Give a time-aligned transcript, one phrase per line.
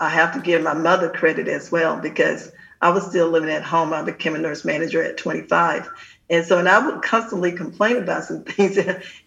[0.00, 3.62] I have to give my mother credit as well because I was still living at
[3.62, 3.92] home.
[3.92, 5.88] I became a nurse manager at 25.
[6.30, 8.78] And so, and I would constantly complain about some things.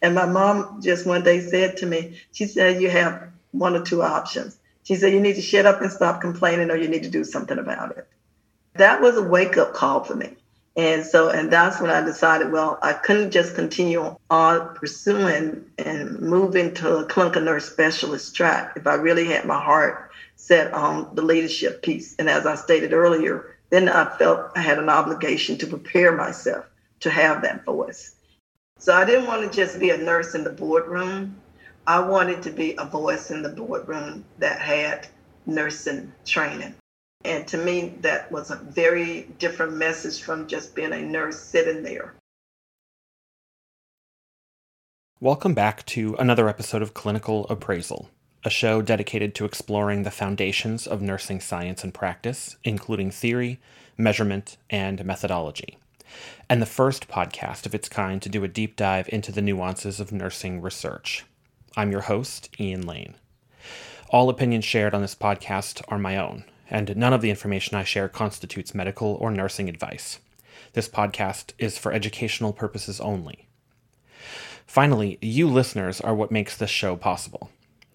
[0.02, 3.84] And my mom just one day said to me, she said, You have one or
[3.84, 4.58] two options.
[4.84, 7.24] She said, You need to shut up and stop complaining, or you need to do
[7.24, 8.08] something about it.
[8.76, 10.36] That was a wake up call for me.
[10.78, 16.20] And so, and that's when I decided, well, I couldn't just continue on pursuing and
[16.22, 20.11] moving to a clinical nurse specialist track if I really had my heart
[20.42, 22.16] set on the leadership piece.
[22.18, 26.66] And as I stated earlier, then I felt I had an obligation to prepare myself
[27.02, 28.16] to have that voice.
[28.80, 31.40] So I didn't want to just be a nurse in the boardroom.
[31.86, 35.08] I wanted to be a voice in the boardroom that had
[35.46, 36.74] nursing training.
[37.24, 41.84] And to me, that was a very different message from just being a nurse sitting
[41.84, 42.16] there.
[45.20, 48.10] Welcome back to another episode of Clinical Appraisal,
[48.44, 53.60] a show dedicated to exploring the foundations of nursing science and practice, including theory,
[53.98, 55.78] measurement, and methodology,
[56.50, 60.00] and the first podcast of its kind to do a deep dive into the nuances
[60.00, 61.26] of nursing research.
[61.76, 63.16] I'm your host, Ian Lane.
[64.10, 67.84] All opinions shared on this podcast are my own and none of the information I
[67.84, 70.20] share constitutes medical or nursing advice.
[70.74, 73.50] This podcast is for educational purposes only.
[74.66, 77.52] Finally, you listeners are what makes this show possible.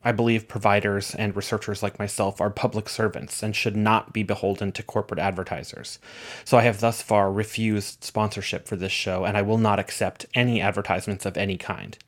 [0.06, 4.70] I believe providers and researchers like myself are public servants and should not be beholden
[4.70, 5.98] to corporate advertisers.
[6.44, 10.24] So I have thus far refused sponsorship for this show, and I will not accept
[10.32, 11.98] any advertisements of any kind.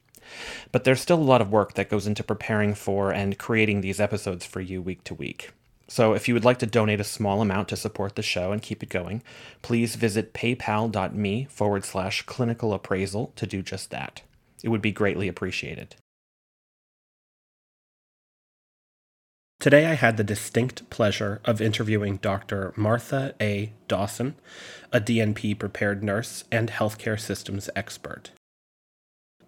[0.70, 3.98] But there's still a lot of work that goes into preparing for and creating these
[3.98, 5.50] episodes for you week to week.
[5.88, 8.62] So if you would like to donate a small amount to support the show and
[8.62, 9.24] keep it going,
[9.60, 14.22] please visit paypal.me forward slash clinical appraisal to do just that.
[14.62, 15.96] It would be greatly appreciated.
[19.60, 22.72] Today I had the distinct pleasure of interviewing Dr.
[22.76, 23.72] Martha A.
[23.88, 24.36] Dawson,
[24.92, 28.30] a DNP prepared nurse and healthcare systems expert.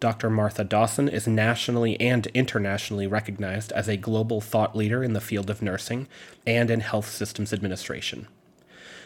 [0.01, 0.29] Dr.
[0.29, 5.49] Martha Dawson is nationally and internationally recognized as a global thought leader in the field
[5.49, 6.09] of nursing
[6.45, 8.27] and in health systems administration.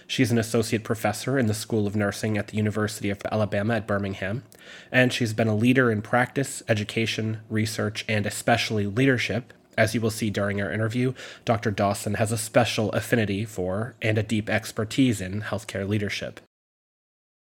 [0.06, 3.87] She's an associate professor in the School of Nursing at the University of Alabama at
[3.87, 4.44] Birmingham,
[4.91, 9.53] and she's been a leader in practice, education, research, and especially leadership.
[9.77, 11.15] As you will see during our interview,
[11.45, 11.71] Dr.
[11.71, 16.41] Dawson has a special affinity for and a deep expertise in healthcare leadership.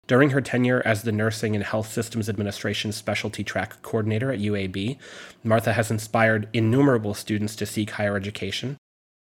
[0.06, 4.98] During her tenure as the Nursing and Health Systems Administration Specialty Track Coordinator at UAB,
[5.44, 8.78] Martha has inspired innumerable students to seek higher education.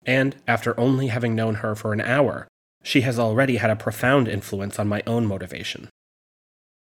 [0.06, 2.48] And after only having known her for an hour,
[2.84, 5.90] she has already had a profound influence on my own motivation.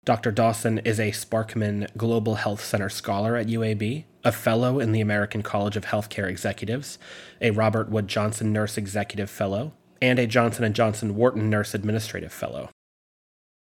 [0.05, 0.31] Dr.
[0.31, 5.41] Dawson is a Sparkman Global Health Center Scholar at UAB, a Fellow in the American
[5.41, 6.99] College of Healthcare Executives,
[7.41, 12.31] a Robert Wood Johnson Nurse Executive Fellow, and a Johnson & Johnson Wharton Nurse Administrative
[12.31, 12.69] Fellow.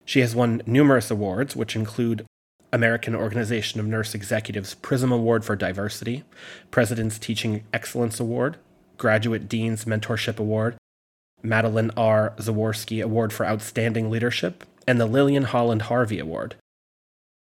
[0.05, 2.25] She has won numerous awards, which include
[2.71, 6.23] American Organization of Nurse Executives Prism Award for Diversity,
[6.71, 8.55] President's Teaching Excellence Award,
[8.97, 10.77] Graduate Dean's Mentorship Award,
[11.43, 12.33] Madeline R.
[12.37, 16.55] Zaworski Award for Outstanding Leadership, and the Lillian Holland Harvey Award.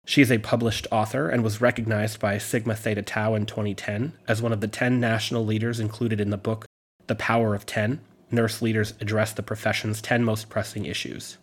[0.05, 4.43] She is a published author and was recognized by Sigma Theta Tau in 2010 as
[4.43, 6.67] one of the 10 national leaders included in the book
[7.07, 8.01] The Power of 10
[8.31, 11.39] Nurse Leaders Address the Profession's 10 Most Pressing Issues.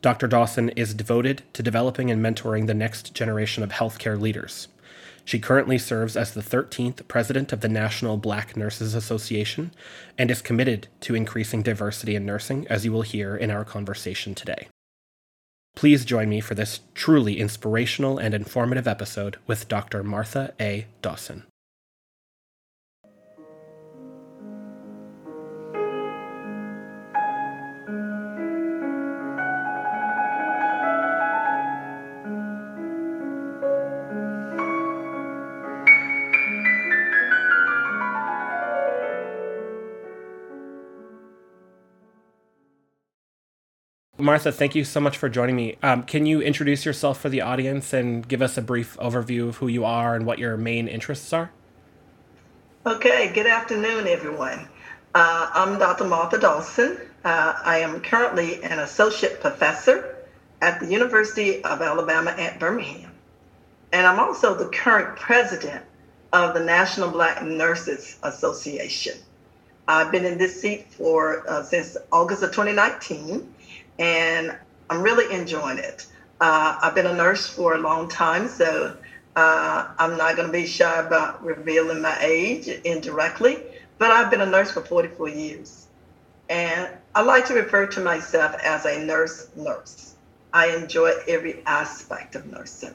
[0.00, 0.28] Dr.
[0.28, 4.68] Dawson is devoted to developing and mentoring the next generation of healthcare leaders.
[5.28, 9.72] She currently serves as the 13th president of the National Black Nurses Association
[10.16, 14.34] and is committed to increasing diversity in nursing, as you will hear in our conversation
[14.34, 14.68] today.
[15.76, 20.02] Please join me for this truly inspirational and informative episode with Dr.
[20.02, 20.86] Martha A.
[21.02, 21.44] Dawson.
[44.20, 45.76] Martha, thank you so much for joining me.
[45.80, 49.58] Um, can you introduce yourself for the audience and give us a brief overview of
[49.58, 51.52] who you are and what your main interests are?
[52.84, 54.68] Okay, good afternoon, everyone.
[55.14, 56.04] Uh, I'm Dr.
[56.04, 56.98] Martha Dawson.
[57.24, 60.16] Uh, I am currently an associate professor
[60.60, 63.12] at the University of Alabama at Birmingham.
[63.92, 65.84] And I'm also the current president
[66.32, 69.14] of the National Black Nurses Association.
[69.86, 73.54] I've been in this seat for uh, since August of 2019
[73.98, 74.56] and
[74.90, 76.06] I'm really enjoying it.
[76.40, 78.96] Uh, I've been a nurse for a long time, so
[79.36, 83.58] uh, I'm not going to be shy about revealing my age indirectly.
[83.98, 85.86] but I've been a nurse for 44 years.
[86.48, 90.14] And I like to refer to myself as a nurse nurse.
[90.52, 92.94] I enjoy every aspect of nursing.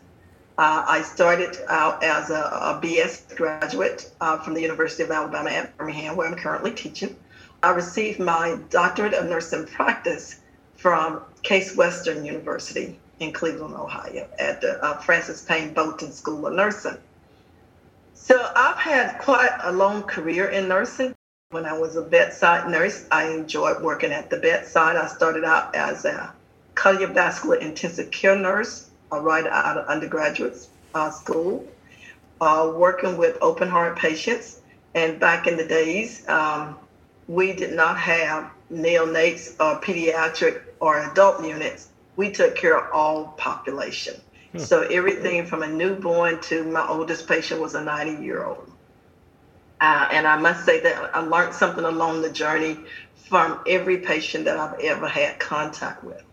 [0.57, 5.49] Uh, I started out as a, a BS graduate uh, from the University of Alabama
[5.49, 7.15] at Birmingham, where I'm currently teaching.
[7.61, 10.39] I received my doctorate of nursing practice
[10.83, 16.51] from Case Western University in Cleveland, Ohio, at the uh, Frances Payne Bolton School of
[16.51, 16.97] Nursing.
[18.13, 21.15] So I've had quite a long career in nursing.
[21.51, 24.97] When I was a bedside nurse, I enjoyed working at the bedside.
[24.97, 26.33] I started out as a
[26.75, 31.65] cardiovascular intensive care nurse uh, right out of undergraduate uh, school,
[32.41, 34.59] uh, working with open heart patients.
[34.95, 36.75] And back in the days, um,
[37.29, 41.89] we did not have neonates or pediatric or adult units.
[42.15, 44.19] We took care of all population.
[44.51, 44.59] Hmm.
[44.59, 48.69] So everything from a newborn to my oldest patient was a 90 year old.
[49.81, 52.77] Uh, and I must say that I learned something along the journey
[53.15, 56.23] from every patient that I've ever had contact with.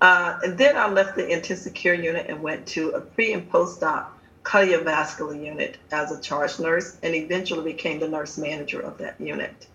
[0.00, 3.50] Uh, and then I left the intensive care unit and went to a pre and
[3.50, 4.12] post op
[4.42, 9.66] cardiovascular unit as a charge nurse and eventually became the nurse manager of that unit.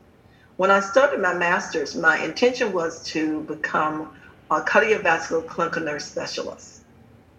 [0.57, 4.11] When I started my master's, my intention was to become
[4.49, 6.81] a cardiovascular clinical nurse specialist.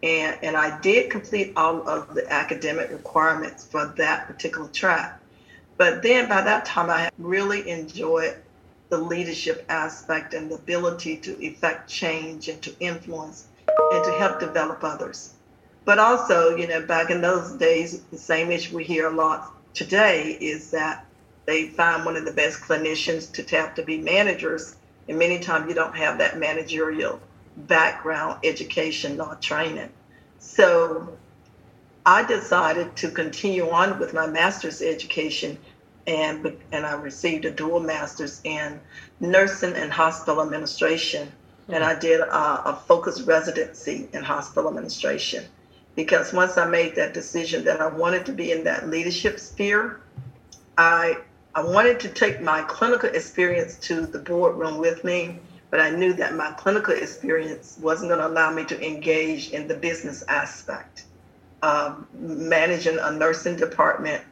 [0.03, 5.21] And, and I did complete all of the academic requirements for that particular track.
[5.77, 8.37] But then by that time, I really enjoyed
[8.89, 14.41] the leadership aspect and the ability to effect change and to influence and to help
[14.41, 15.35] develop others.
[15.85, 19.53] But also, you know, back in those days, the same issue we hear a lot
[19.75, 21.07] today is that
[21.47, 24.77] they find one of the best clinicians to tap to be managers.
[25.09, 27.21] And many times you don't have that managerial
[27.57, 29.91] background, education, or training.
[30.39, 31.17] So
[32.07, 35.59] I decided to continue on with my master's education
[36.07, 38.81] and and I received a dual master's in
[39.21, 41.31] nursing and hospital administration,
[41.69, 45.45] and I did a, a focused residency in hospital administration
[45.95, 50.01] because once I made that decision that I wanted to be in that leadership sphere,
[50.77, 51.19] I
[51.55, 55.39] I wanted to take my clinical experience to the boardroom with me,
[55.71, 59.69] but I knew that my clinical experience wasn't going to allow me to engage in
[59.69, 61.05] the business aspect
[61.63, 64.23] of managing a nursing department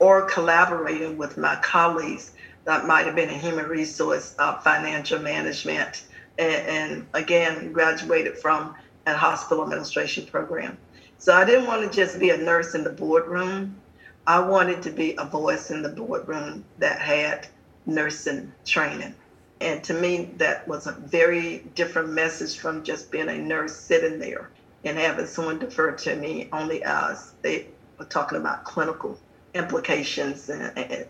[0.00, 2.32] or collaborating with my colleagues
[2.64, 6.04] that might have been in human resource, uh, financial management,
[6.38, 8.74] and, and, again, graduated from
[9.06, 10.76] a hospital administration program.
[11.18, 13.76] So I didn't want to just be a nurse in the boardroom.
[14.26, 17.46] I wanted to be a voice in the boardroom that had
[17.84, 19.14] nursing training.
[19.60, 24.18] And to me, that was a very different message from just being a nurse sitting
[24.18, 24.48] there
[24.82, 27.66] and having someone defer to me only as they
[27.98, 29.18] were talking about clinical
[29.52, 31.06] implications and, and,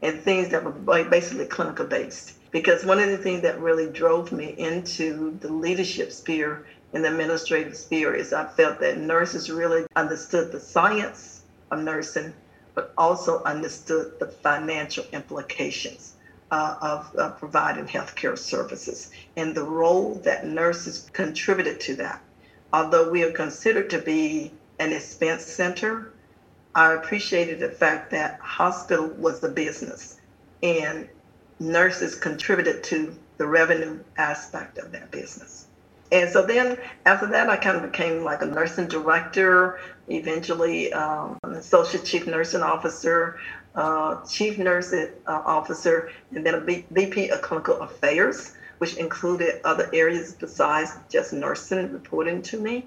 [0.00, 2.34] and things that were basically clinical based.
[2.52, 7.10] Because one of the things that really drove me into the leadership sphere and the
[7.10, 12.34] administrative sphere is I felt that nurses really understood the science of nursing
[12.74, 16.14] but also understood the financial implications
[16.50, 22.20] uh, of uh, providing healthcare services and the role that nurses contributed to that.
[22.72, 26.12] Although we are considered to be an expense center,
[26.74, 30.18] I appreciated the fact that hospital was the business
[30.62, 31.08] and
[31.58, 35.66] nurses contributed to the revenue aspect of that business.
[36.12, 36.76] And so then
[37.06, 42.62] after that, I kind of became like a nursing director, eventually um, associate chief nursing
[42.62, 43.38] officer,
[43.74, 49.88] uh, chief nursing uh, officer, and then a VP of clinical affairs, which included other
[49.94, 52.84] areas besides just nursing reporting to me.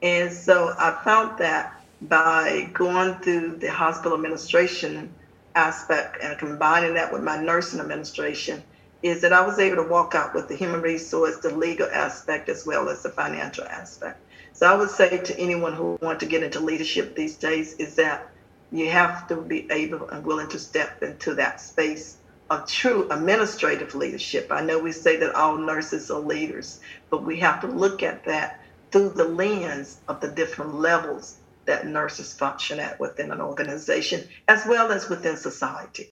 [0.00, 5.12] And so I found that by going through the hospital administration
[5.56, 8.62] aspect and combining that with my nursing administration,
[9.02, 12.48] is that I was able to walk out with the human resource, the legal aspect,
[12.48, 14.20] as well as the financial aspect.
[14.52, 17.94] So I would say to anyone who wants to get into leadership these days is
[17.96, 18.28] that
[18.72, 22.18] you have to be able and willing to step into that space
[22.50, 24.48] of true administrative leadership.
[24.50, 28.24] I know we say that all nurses are leaders, but we have to look at
[28.24, 34.26] that through the lens of the different levels that nurses function at within an organization
[34.48, 36.10] as well as within society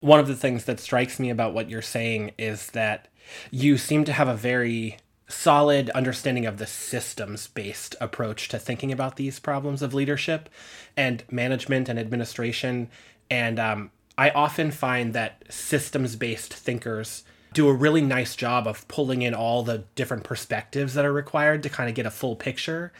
[0.00, 3.08] one of the things that strikes me about what you're saying is that
[3.50, 4.96] you seem to have a very
[5.28, 10.48] solid understanding of the systems based approach to thinking about these problems of leadership
[10.96, 12.88] and management and administration.
[13.30, 18.86] And um, I often find that systems based thinkers do a really nice job of
[18.88, 22.36] pulling in all the different perspectives that are required to kind of get a full
[22.36, 22.92] picture.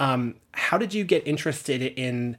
[0.00, 2.36] Um, how did you get interested in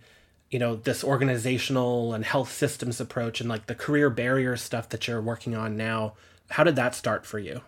[0.50, 5.08] you know this organizational and health systems approach and like the career barrier stuff that
[5.08, 6.14] you're working on now
[6.50, 7.62] how did that start for you?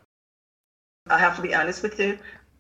[1.09, 2.17] I have to be honest with you.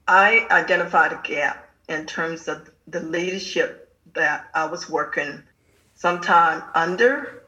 [0.07, 5.41] I identified a gap in terms of the leadership that i was working
[5.93, 7.43] sometime under.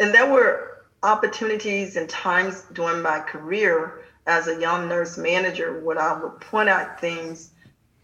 [0.00, 6.00] And there were opportunities and times during my career as a young nurse manager where
[6.00, 7.50] i would point out things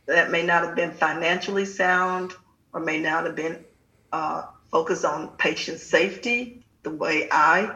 [0.07, 2.33] that may not have been financially sound
[2.73, 3.65] or may not have been
[4.13, 7.75] uh, focused on patient safety the way I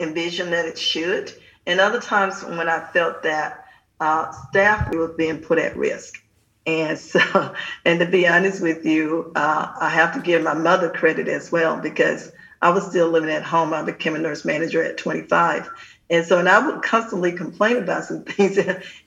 [0.00, 1.32] envision that it should.
[1.66, 3.64] And other times when I felt that
[4.00, 6.22] uh, staff was being put at risk.
[6.66, 10.88] And so, and to be honest with you, uh, I have to give my mother
[10.90, 13.72] credit as well because I was still living at home.
[13.72, 15.68] I became a nurse manager at 25.
[16.10, 18.58] And so, and I would constantly complain about some things.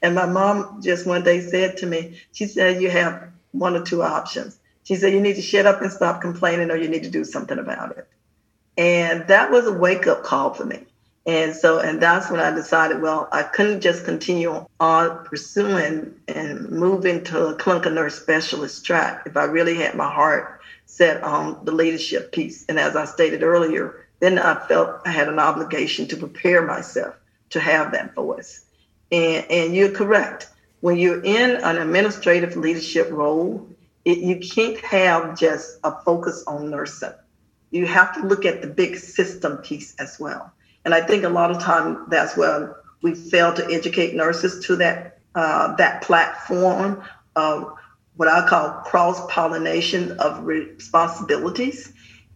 [0.02, 3.84] And my mom just one day said to me, she said, You have one or
[3.84, 4.60] two options.
[4.92, 7.24] She said, You need to shut up and stop complaining, or you need to do
[7.24, 8.10] something about it.
[8.78, 10.86] And that was a wake up call for me.
[11.26, 16.70] And so, and that's when I decided, well, I couldn't just continue on pursuing and
[16.70, 21.64] moving to a clinical nurse specialist track if I really had my heart set on
[21.64, 22.66] the leadership piece.
[22.68, 27.16] And as I stated earlier, then I felt I had an obligation to prepare myself
[27.52, 28.66] to have that voice.
[29.10, 30.50] And, and you're correct.
[30.82, 33.70] When you're in an administrative leadership role,
[34.06, 37.14] it, you can't have just a focus on nursing.
[37.72, 40.52] You have to look at the big system piece as well.
[40.84, 44.76] And I think a lot of time that's where we fail to educate nurses to
[44.78, 47.02] that uh, that platform
[47.36, 47.74] of
[48.18, 51.94] what I call cross pollination of responsibilities.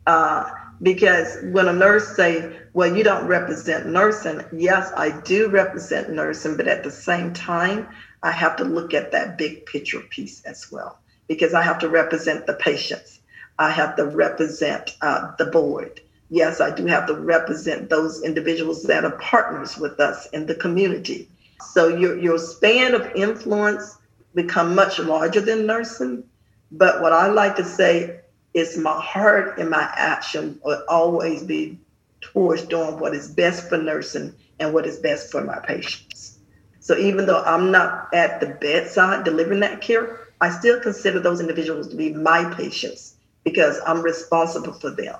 [0.07, 0.49] Uh,
[0.81, 6.55] because when a nurse say, "Well, you don't represent nursing," yes, I do represent nursing,
[6.55, 7.87] but at the same time,
[8.23, 11.89] I have to look at that big picture piece as well because I have to
[11.89, 13.19] represent the patients.
[13.57, 16.01] I have to represent uh, the board.
[16.29, 20.55] Yes, I do have to represent those individuals that are partners with us in the
[20.55, 21.29] community.
[21.71, 23.97] So your, your span of influence
[24.33, 26.23] become much larger than nursing.
[26.71, 28.19] But what I like to say
[28.53, 31.79] is my heart and my action will always be
[32.21, 36.39] towards doing what is best for nursing and what is best for my patients.
[36.79, 41.39] So even though I'm not at the bedside delivering that care, I still consider those
[41.39, 45.15] individuals to be my patients because I'm responsible for them.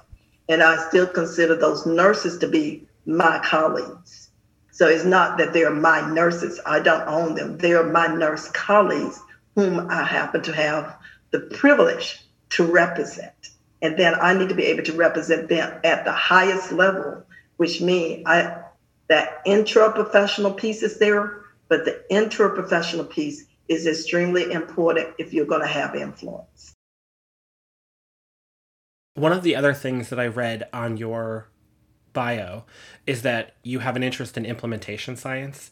[0.50, 4.30] And I still consider those nurses to be my colleagues.
[4.72, 7.58] So it's not that they're my nurses, I don't own them.
[7.58, 9.22] They're my nurse colleagues
[9.56, 10.98] whom I happen to have
[11.32, 13.52] the privilege to represent.
[13.82, 17.24] And then I need to be able to represent them at the highest level,
[17.58, 18.64] which means I
[19.08, 25.62] that intra-professional piece is there, but the intra-professional piece is extremely important if you're going
[25.62, 26.74] to have influence.
[29.16, 31.50] One of the other things that I read on your
[32.14, 32.66] bio
[33.08, 35.72] is that you have an interest in implementation science.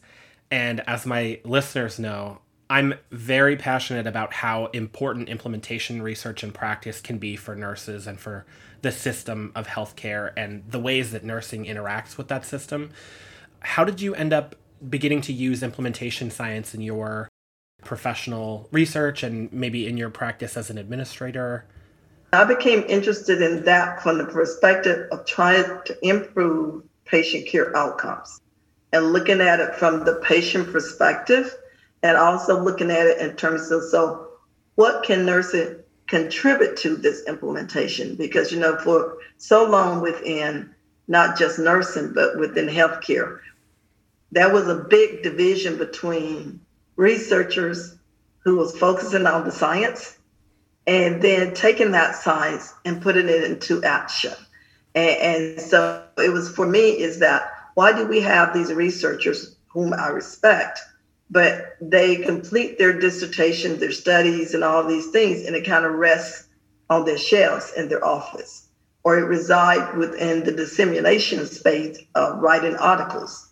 [0.50, 2.38] And as my listeners know,
[2.70, 8.18] I'm very passionate about how important implementation research and practice can be for nurses and
[8.18, 8.46] for
[8.82, 12.90] the system of healthcare and the ways that nursing interacts with that system.
[13.60, 14.56] How did you end up
[14.88, 17.28] beginning to use implementation science in your
[17.84, 21.66] professional research and maybe in your practice as an administrator?
[22.32, 28.40] I became interested in that from the perspective of trying to improve patient care outcomes
[28.92, 31.54] and looking at it from the patient perspective
[32.02, 34.28] and also looking at it in terms of so
[34.74, 35.76] what can nursing
[36.06, 40.74] contribute to this implementation because you know for so long within
[41.08, 43.40] not just nursing but within healthcare
[44.32, 46.60] there was a big division between
[46.96, 47.96] researchers
[48.38, 50.18] who was focusing on the science
[50.86, 54.32] and then taking that science and putting it into action.
[54.94, 59.56] And, and, so it was for me is that why do we have these researchers
[59.68, 60.78] whom I respect,
[61.30, 65.94] but they complete their dissertation, their studies, and all these things, and it kind of
[65.94, 66.46] rests
[66.90, 68.68] on their shelves in their office,
[69.02, 73.43] or it resides within the dissemination space of writing articles.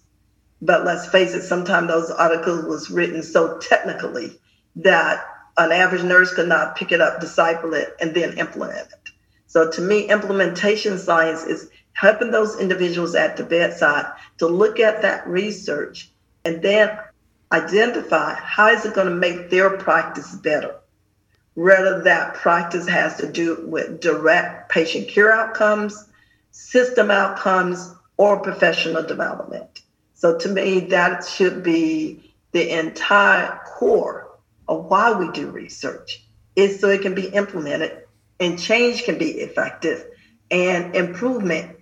[0.65, 4.39] But let's face it, sometimes those articles was written so technically
[4.77, 5.27] that
[5.59, 9.11] an average nurse could not pick it up, decipher it, and then implement it.
[9.49, 14.07] So to me, implementation science is helping those individuals at the bedside
[14.39, 16.11] to look at that research
[16.45, 16.97] and then
[17.51, 20.77] identify how is it going to make their practice better.
[21.55, 26.09] Whether that practice has to do with direct patient care outcomes,
[26.53, 29.82] system outcomes, or professional development.
[30.23, 34.39] So to me, that should be the entire core
[34.69, 36.25] of why we do research
[36.55, 38.05] is so it can be implemented
[38.39, 40.07] and change can be effective
[40.49, 41.77] and improvement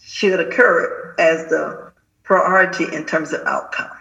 [0.00, 1.92] should occur as the
[2.24, 3.96] priority in terms of outcome.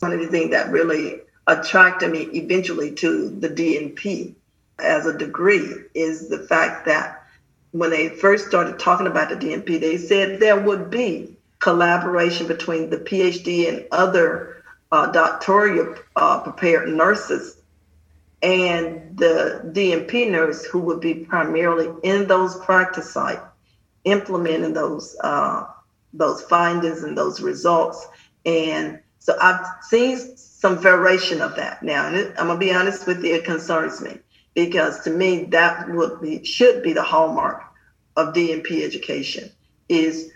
[0.00, 4.34] One of the things that really attracted me eventually to the DNP
[4.80, 7.28] as a degree is the fact that
[7.70, 12.90] when they first started talking about the DNP, they said there would be collaboration between
[12.90, 17.62] the PhD and other uh, doctoral uh, prepared nurses
[18.42, 23.40] and the DNP nurse who would be primarily in those practice sites
[24.04, 25.64] implementing those uh,
[26.12, 28.06] those findings and those results.
[28.44, 32.08] And so I've seen some variation of that now.
[32.08, 34.18] And I'm gonna be honest with you, it concerns me
[34.54, 37.62] because to me that would be should be the hallmark
[38.16, 39.50] of DNP education
[39.88, 40.32] is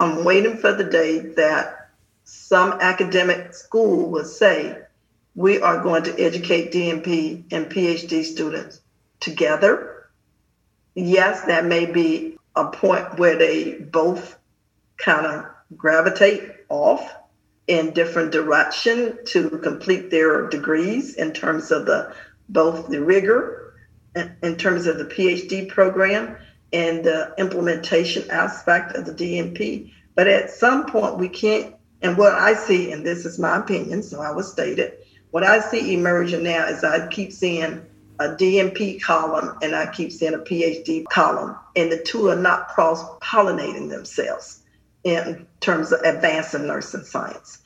[0.00, 1.90] I'm waiting for the day that
[2.24, 4.78] some academic school will say
[5.34, 8.80] we are going to educate DNP and PhD students
[9.20, 10.08] together.
[10.94, 14.38] Yes, that may be a point where they both
[14.96, 15.44] kind of
[15.76, 17.14] gravitate off
[17.66, 22.14] in different direction to complete their degrees in terms of the
[22.48, 23.74] both the rigor
[24.42, 26.36] in terms of the PhD program
[26.72, 29.92] and the implementation aspect of the DNP.
[30.14, 34.02] But at some point, we can't, and what I see, and this is my opinion,
[34.02, 37.82] so I will state it, what I see emerging now is I keep seeing
[38.18, 42.68] a DNP column and I keep seeing a PhD column, and the two are not
[42.68, 44.62] cross pollinating themselves
[45.04, 47.58] in terms of advancing nursing science.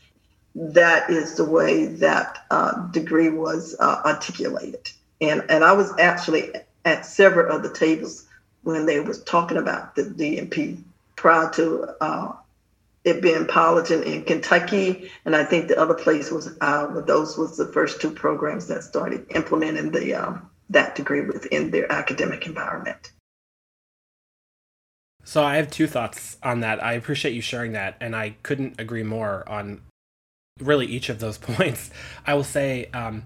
[0.55, 4.89] That is the way that uh, degree was uh, articulated.
[5.21, 6.53] And, and I was actually
[6.85, 8.27] at several of the tables
[8.65, 10.83] when they was talking about the DNP
[11.17, 12.33] prior to uh,
[13.05, 17.57] it being Politan in Kentucky, and I think the other place was uh, those was
[17.57, 23.13] the first two programs that started implementing the um, that degree within their academic environment.
[25.25, 26.83] So I have two thoughts on that.
[26.83, 29.83] I appreciate you sharing that, and I couldn't agree more on
[30.61, 31.91] really each of those points.
[32.27, 33.25] I will say um,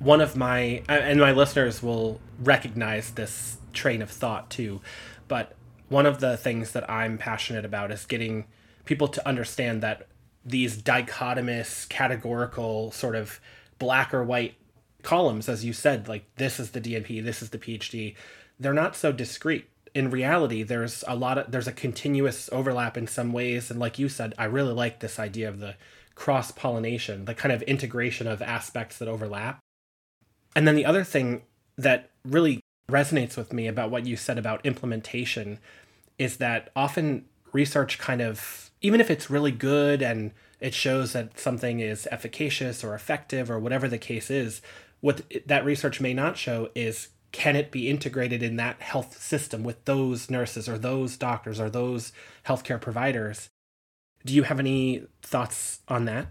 [0.00, 4.80] one of my and my listeners will recognize this train of thought too,
[5.28, 5.54] but
[5.88, 8.46] one of the things that I'm passionate about is getting
[8.84, 10.08] people to understand that
[10.44, 13.40] these dichotomous, categorical, sort of
[13.78, 14.54] black or white
[15.02, 18.14] columns, as you said, like this is the DNP, this is the PhD,
[18.58, 19.68] they're not so discrete.
[19.94, 23.98] In reality, there's a lot of there's a continuous overlap in some ways, and like
[23.98, 25.74] you said, I really like this idea of the
[26.14, 29.58] cross pollination, the kind of integration of aspects that overlap.
[30.56, 31.42] And then the other thing
[31.76, 32.60] that really
[32.92, 35.58] resonates with me about what you said about implementation
[36.18, 41.38] is that often research kind of even if it's really good and it shows that
[41.38, 44.60] something is efficacious or effective or whatever the case is,
[45.00, 49.64] what that research may not show is can it be integrated in that health system
[49.64, 52.12] with those nurses or those doctors or those
[52.46, 53.48] healthcare providers?
[54.24, 56.26] Do you have any thoughts on that?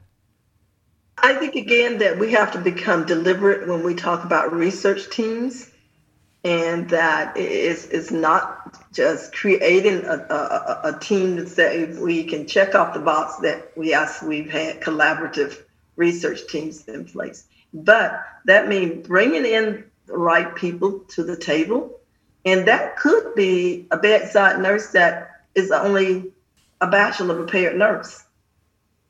[1.18, 5.71] I think again that we have to become deliberate when we talk about research teams
[6.44, 12.48] and that is is not just creating a, a, a, team that say we can
[12.48, 15.64] check off the box that we yes we've had collaborative
[15.96, 17.46] research teams in place.
[17.74, 22.00] But that means bringing in the right people to the table
[22.46, 26.32] and that could be a bedside nurse that is only
[26.80, 28.24] a bachelor prepared nurse.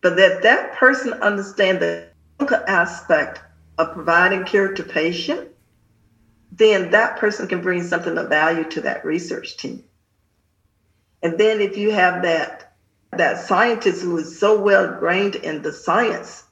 [0.01, 2.09] But that that person understands the
[2.67, 3.39] aspect
[3.77, 5.50] of providing care to patient
[6.51, 9.83] then that person can bring something of value to that research team.
[11.23, 12.73] And then if you have that
[13.11, 16.45] that scientist who is so well trained in the science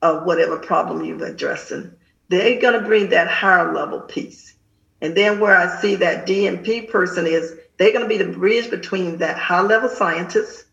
[0.00, 1.92] of whatever problem you're addressing,
[2.28, 4.54] they're going to bring that higher level piece.
[5.02, 8.70] And then where I see that DNP person is, they're going to be the bridge
[8.70, 10.64] between that high level scientist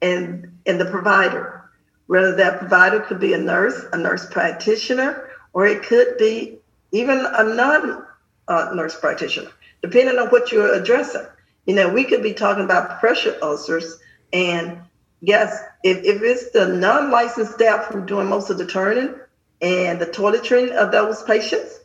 [0.00, 1.70] and and the provider.
[2.06, 6.59] Whether that provider could be a nurse, a nurse practitioner, or it could be
[6.92, 8.04] even a non
[8.48, 9.50] uh, nurse practitioner,
[9.82, 11.26] depending on what you're addressing.
[11.66, 13.98] You know, we could be talking about pressure ulcers,
[14.32, 14.80] and
[15.20, 19.14] yes, if, if it's the non licensed staff who are doing most of the turning
[19.60, 21.80] and the toiletry of those patients,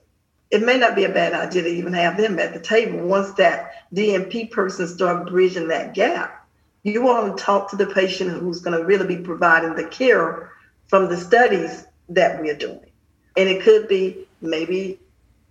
[0.52, 3.32] it may not be a bad idea to even have them at the table once
[3.32, 6.48] that DNP person start bridging that gap.
[6.84, 10.52] You want to talk to the patient who's going to really be providing the care
[10.88, 12.92] from the studies that we're doing.
[13.36, 15.00] And it could be maybe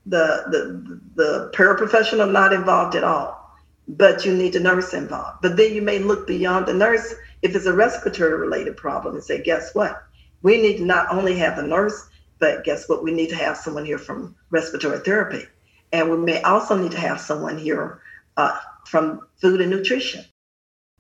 [0.07, 3.57] the, the, the paraprofessional not involved at all,
[3.88, 5.38] but you need the nurse involved.
[5.42, 9.25] But then you may look beyond the nurse if it's a respiratory related problem and
[9.25, 10.03] say, guess what?
[10.42, 13.03] We need to not only have the nurse, but guess what?
[13.03, 15.47] We need to have someone here from respiratory therapy.
[15.92, 18.01] And we may also need to have someone here
[18.37, 20.25] uh, from food and nutrition.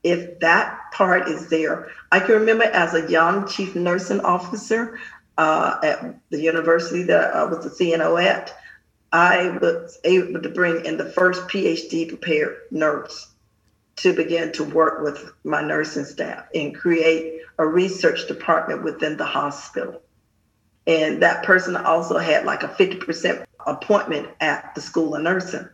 [0.02, 4.98] If that part is there, I can remember as a young chief nursing officer
[5.36, 8.56] uh, at the university that I was the CNO at,
[9.12, 13.30] I was able to bring in the first PhD prepared nurse
[13.96, 19.24] to begin to work with my nursing staff and create a research department within the
[19.24, 20.02] hospital.
[20.86, 25.68] And that person also had like a 50% appointment at the School of Nursing.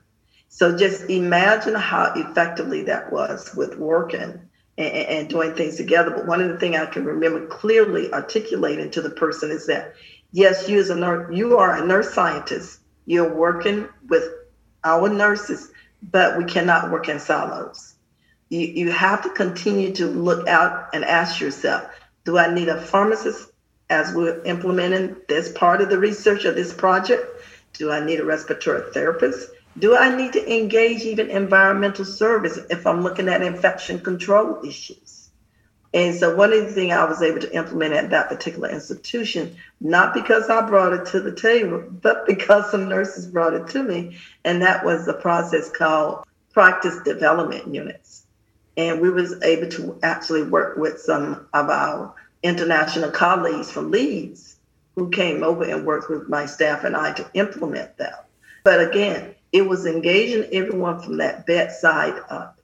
[0.49, 4.50] So just imagine how effectively that was with working
[4.81, 6.11] and, and doing things together.
[6.11, 9.95] But one of the things I can remember clearly articulating to the person is that,
[10.33, 12.81] yes, you as a nurse, you are a nurse scientist.
[13.07, 14.29] You're working with
[14.85, 15.71] our nurses,
[16.03, 17.95] but we cannot work in silos
[18.51, 21.88] you, you have to continue to look out and ask yourself
[22.25, 23.51] do I need a pharmacist
[23.88, 27.25] as we're implementing this part of the research of this project?
[27.73, 29.49] Do I need a respiratory therapist?
[29.81, 35.31] Do I need to engage even environmental service if I'm looking at infection control issues?
[35.93, 39.57] And so one of the things I was able to implement at that particular institution,
[39.81, 43.83] not because I brought it to the table, but because some nurses brought it to
[43.83, 48.27] me, and that was the process called practice development units
[48.77, 54.57] and we was able to actually work with some of our international colleagues from Leeds
[54.95, 58.27] who came over and worked with my staff and I to implement that.
[58.64, 62.61] But again, it was engaging everyone from that bedside up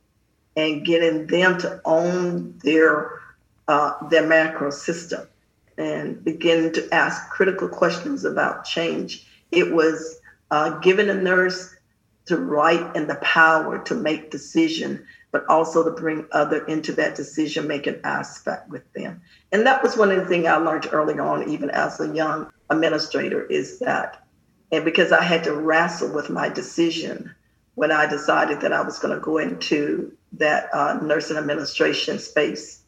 [0.57, 3.21] and getting them to own their
[3.69, 5.27] uh, their macro system
[5.77, 9.27] and begin to ask critical questions about change.
[9.51, 10.21] It was
[10.51, 11.75] uh, giving a nurse
[12.27, 15.05] the right and the power to make decision
[15.37, 19.21] but also to bring other into that decision making aspect with them.
[19.53, 22.51] And that was one of the things I learned early on, even as a young
[22.71, 24.26] administrator, is that,
[24.73, 27.35] and because I had to wrestle with my decision
[27.75, 32.83] when I decided that I was going to go into that uh, nursing administration space,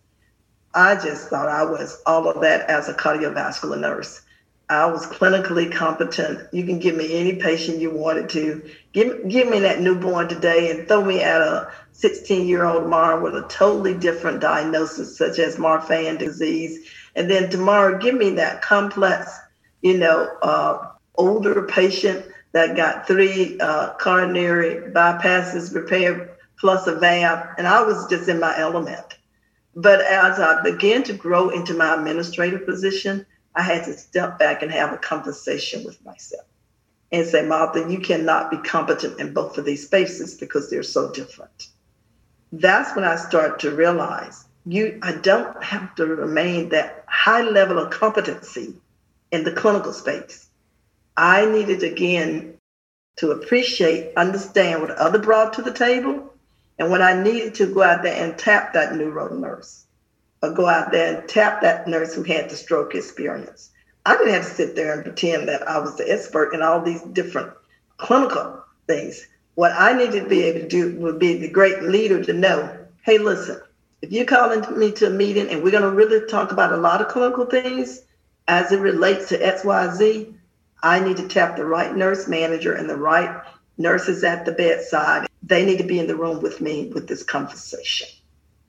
[0.75, 4.23] I just thought I was all of that as a cardiovascular nurse.
[4.71, 6.47] I was clinically competent.
[6.53, 8.69] You can give me any patient you wanted to.
[8.93, 13.23] Give, give me that newborn today and throw me at a 16 year old tomorrow
[13.23, 16.87] with a totally different diagnosis, such as Marfan disease.
[17.17, 19.38] And then tomorrow, give me that complex,
[19.81, 27.46] you know, uh, older patient that got three uh, coronary bypasses repaired plus a valve.
[27.59, 29.18] And I was just in my element.
[29.74, 34.62] But as I began to grow into my administrative position, I had to step back
[34.62, 36.46] and have a conversation with myself
[37.12, 41.11] and say, Martha, you cannot be competent in both of these spaces because they're so
[41.12, 41.68] different.
[42.52, 47.78] That's when I start to realize you I don't have to remain that high level
[47.78, 48.74] of competency
[49.31, 50.48] in the clinical space.
[51.20, 52.54] I needed again
[53.16, 56.33] to appreciate, understand what other brought to the table,
[56.78, 59.85] and when I needed to go out there and tap that neuro nurse
[60.44, 63.70] or go out there and tap that nurse who had the stroke experience.
[64.07, 66.81] I didn't have to sit there and pretend that I was the expert in all
[66.81, 67.50] these different
[67.96, 69.26] clinical things.
[69.57, 72.78] What I needed to be able to do would be the great leader to know,
[73.02, 73.61] hey, listen,
[74.02, 76.76] if you're calling me to a meeting and we're going to really talk about a
[76.76, 78.04] lot of clinical things
[78.46, 80.38] as it relates to XYZ,
[80.83, 83.43] I need to tap the right nurse manager and the right
[83.77, 85.27] nurses at the bedside.
[85.43, 88.09] They need to be in the room with me with this conversation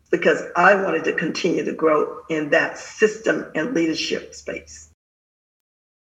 [0.10, 4.90] because I wanted to continue to grow in that system and leadership space.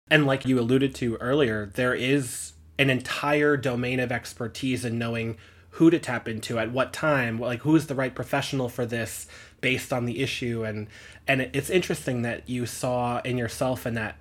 [0.09, 5.37] And like you alluded to earlier, there is an entire domain of expertise in knowing
[5.75, 9.27] who to tap into at what time, like who is the right professional for this
[9.61, 10.87] based on the issue and
[11.27, 14.15] and it's interesting that you saw in yourself in that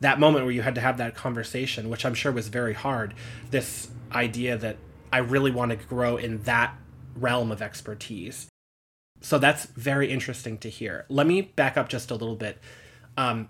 [0.00, 3.14] that moment where you had to have that conversation, which I'm sure was very hard,
[3.50, 4.76] this idea that
[5.12, 6.74] I really want to grow in that
[7.16, 8.48] realm of expertise
[9.20, 11.04] so that's very interesting to hear.
[11.08, 12.58] Let me back up just a little bit.
[13.16, 13.48] Um,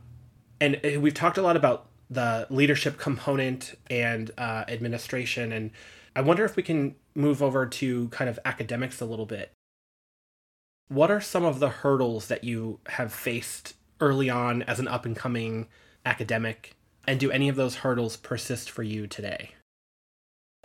[0.60, 5.70] and uh, we've talked a lot about the leadership component and uh, administration, and
[6.14, 9.52] I wonder if we can move over to kind of academics a little bit.
[10.88, 15.04] What are some of the hurdles that you have faced early on as an up
[15.04, 15.66] and coming
[16.06, 16.74] academic?
[17.06, 19.50] And do any of those hurdles persist for you today?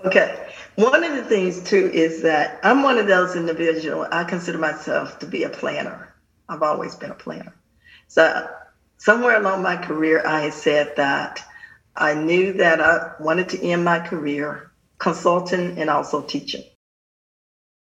[0.05, 0.47] Okay.
[0.75, 5.19] One of the things too is that I'm one of those individuals, I consider myself
[5.19, 6.13] to be a planner.
[6.47, 7.53] I've always been a planner.
[8.07, 8.49] So
[8.97, 11.43] somewhere along my career, I had said that
[11.95, 16.63] I knew that I wanted to end my career consulting and also teaching.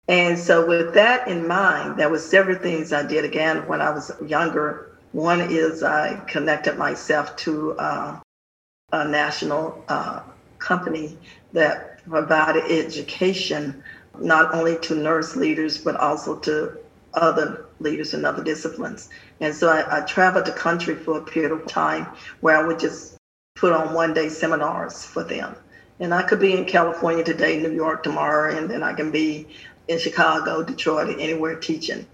[0.08, 3.89] And so with that in mind, there were several things I did again when I
[3.89, 4.87] was younger.
[5.12, 8.20] One is I connected myself to uh,
[8.91, 10.22] a national uh,
[10.60, 11.17] company
[11.54, 13.84] that provided education
[14.20, 16.78] not only to nurse leaders but also to
[17.13, 19.10] other leaders in other disciplines.
[19.39, 22.08] And so I, I traveled the country for a period of time
[22.41, 23.17] where I would just
[23.56, 25.56] put on one day seminars for them.
[26.00, 29.48] And I could be in California today, New York tomorrow, and then I can be
[29.88, 32.06] in Chicago, Detroit, anywhere teaching,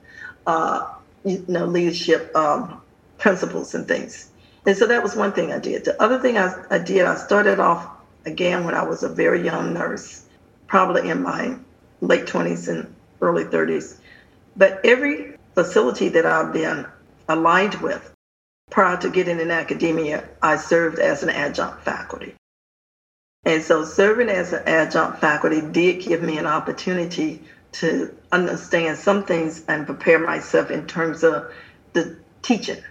[0.47, 2.81] uh, you know, leadership um,
[3.17, 4.29] principles and things.
[4.65, 5.85] And so that was one thing I did.
[5.85, 7.87] The other thing I, I did, I started off
[8.25, 10.25] again when I was a very young nurse,
[10.67, 11.57] probably in my
[12.01, 13.97] late 20s and early 30s.
[14.55, 16.85] But every facility that I've been
[17.27, 18.13] aligned with
[18.69, 22.35] prior to getting in academia, I served as an adjunct faculty.
[23.45, 29.25] And so serving as an adjunct faculty did give me an opportunity to understand some
[29.25, 31.51] things and prepare myself in terms of
[31.93, 32.81] the teaching,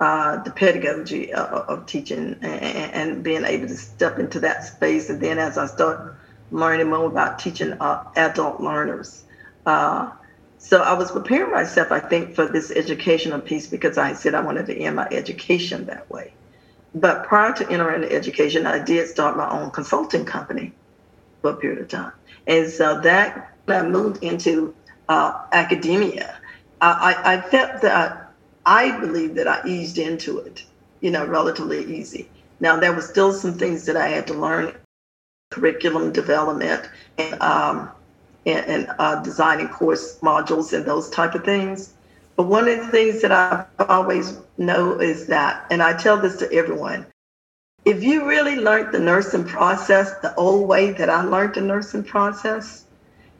[0.00, 5.08] uh, the pedagogy of, of teaching, and, and, being able to step into that space.
[5.10, 6.16] And then as I start
[6.50, 9.24] learning more about teaching uh, adult learners,
[9.66, 10.10] uh,
[10.58, 14.40] so I was preparing myself, I think, for this educational piece because I said I
[14.40, 16.34] wanted to end my education that way.
[16.94, 20.72] But prior to entering the education, I did start my own consulting company
[21.42, 22.12] for a period of time.
[22.46, 24.74] And so that I moved into
[25.08, 26.38] uh, academia,
[26.80, 28.32] I, I felt that
[28.66, 30.64] I believe that I eased into it,
[31.00, 32.28] you know, relatively easy.
[32.60, 34.74] Now, there were still some things that I had to learn
[35.50, 37.90] curriculum development and um,
[38.46, 41.94] and, and uh, designing course modules and those type of things.
[42.36, 46.36] But one of the things that I always know is that, and I tell this
[46.36, 47.06] to everyone,
[47.84, 52.04] if you really learned the nursing process the old way that I learned the nursing
[52.04, 52.84] process,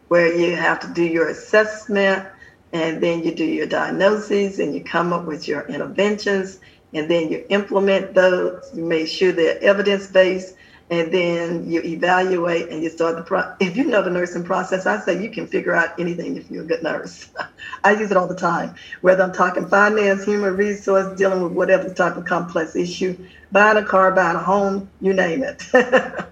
[0.09, 2.27] where you have to do your assessment
[2.73, 6.61] and then you do your diagnoses and you come up with your interventions
[6.95, 10.55] and then you implement those, you make sure they're evidence based
[10.91, 14.87] and then you evaluate and you start the pro if you know the nursing process
[14.87, 17.31] i say you can figure out anything if you're a good nurse.
[17.85, 21.93] I use it all the time whether i'm talking finance human resource dealing with whatever
[21.93, 23.17] type of complex issue
[23.53, 25.63] buying a car buying a home you name it.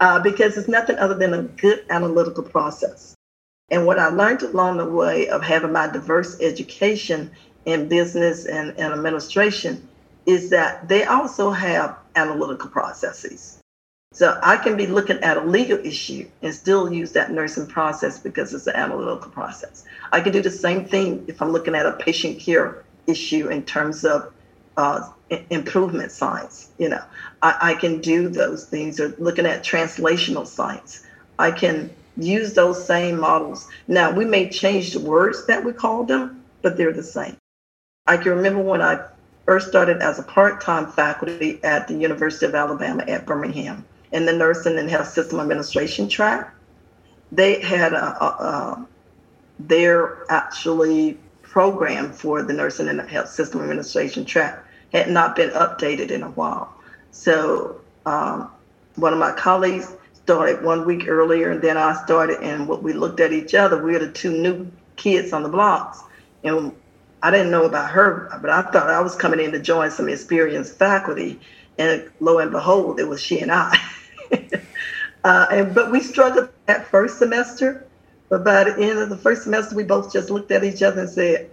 [0.00, 3.11] Uh, because it's nothing other than a good analytical process
[3.70, 7.30] and what i learned along the way of having my diverse education
[7.64, 9.88] in business and, and administration
[10.26, 13.62] is that they also have analytical processes
[14.12, 18.18] so I can be looking at a legal issue and still use that nursing process
[18.18, 19.84] because it's an analytical process.
[20.12, 23.64] I can do the same thing if I'm looking at a patient care issue in
[23.64, 24.30] terms of
[24.76, 25.08] uh,
[25.48, 26.70] improvement science.
[26.78, 27.02] You know,
[27.40, 31.06] I, I can do those things or looking at translational science.
[31.38, 33.68] I can use those same models.
[33.88, 37.36] Now, we may change the words that we call them, but they're the same.
[38.06, 39.04] I can remember when I
[39.46, 44.26] first started as a part time faculty at the University of Alabama at Birmingham in
[44.26, 46.54] the nursing and health system administration track.
[47.30, 48.86] They had a, a, a
[49.58, 56.10] their actually program for the nursing and health system administration track had not been updated
[56.10, 56.74] in a while.
[57.10, 58.50] So um,
[58.96, 62.92] one of my colleagues started one week earlier, and then I started, and what we
[62.92, 66.00] looked at each other, we were the two new kids on the blocks,
[66.44, 66.72] and
[67.22, 70.08] I didn't know about her, but I thought I was coming in to join some
[70.08, 71.40] experienced faculty,
[71.78, 73.76] and lo and behold, it was she and I.
[75.24, 77.86] uh, and but we struggled that first semester.
[78.28, 81.02] But by the end of the first semester, we both just looked at each other
[81.02, 81.50] and said,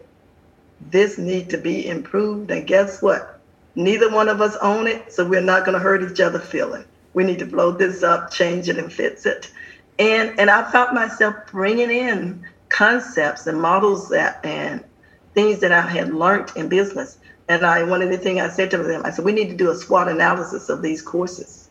[0.89, 3.39] "This need to be improved." And guess what?
[3.75, 6.86] Neither one of us own it, so we're not going to hurt each other feeling.
[7.13, 9.52] We need to blow this up, change it, and fix it.
[10.00, 14.84] And and I found myself bringing in concepts and models that and
[15.36, 17.17] things that I had learned in business.
[17.50, 19.58] And I one of the things I said to them, I said, we need to
[19.58, 21.69] do a SWOT analysis of these courses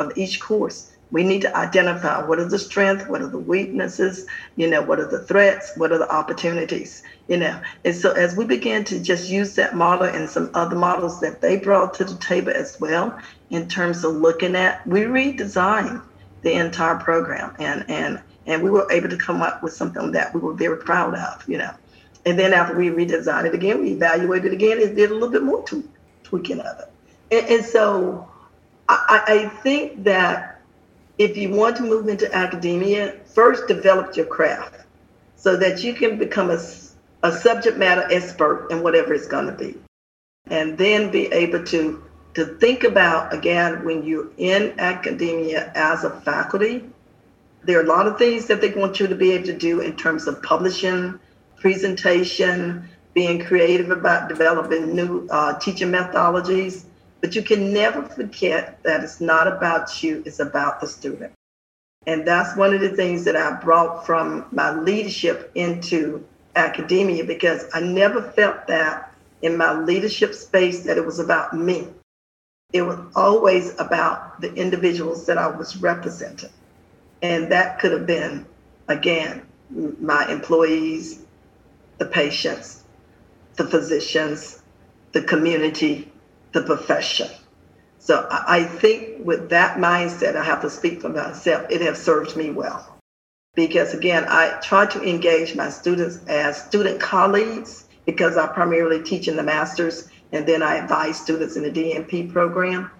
[0.00, 0.91] of each course.
[1.12, 4.98] We need to identify what are the strengths, what are the weaknesses, you know, what
[4.98, 7.60] are the threats, what are the opportunities, you know.
[7.84, 11.40] And so as we began to just use that model and some other models that
[11.40, 13.16] they brought to the table as well,
[13.50, 16.02] in terms of looking at, we redesigned
[16.40, 20.34] the entire program and and and we were able to come up with something that
[20.34, 21.72] we were very proud of, you know.
[22.24, 25.30] And then after we redesigned it again, we evaluated it again and did a little
[25.30, 25.64] bit more
[26.24, 26.92] tweaking of it.
[27.30, 28.28] And, and so
[28.88, 30.51] I, I think that
[31.18, 34.76] if you want to move into academia, first develop your craft
[35.36, 36.58] so that you can become a,
[37.22, 39.76] a subject matter expert in whatever it's going to be.
[40.46, 42.02] And then be able to,
[42.34, 46.84] to think about, again, when you're in academia as a faculty,
[47.64, 49.80] there are a lot of things that they want you to be able to do
[49.80, 51.18] in terms of publishing,
[51.56, 56.84] presentation, being creative about developing new uh, teaching methodologies.
[57.22, 61.32] But you can never forget that it's not about you, it's about the student.
[62.06, 67.64] And that's one of the things that I brought from my leadership into academia because
[67.72, 71.86] I never felt that in my leadership space that it was about me.
[72.72, 76.50] It was always about the individuals that I was representing.
[77.22, 78.46] And that could have been,
[78.88, 81.22] again, my employees,
[81.98, 82.82] the patients,
[83.54, 84.62] the physicians,
[85.12, 86.11] the community,
[86.52, 87.28] the profession.
[87.98, 92.36] So I think with that mindset, I have to speak for myself, it has served
[92.36, 92.98] me well.
[93.54, 99.28] Because again, I try to engage my students as student colleagues because I primarily teach
[99.28, 102.90] in the master's and then I advise students in the DNP program.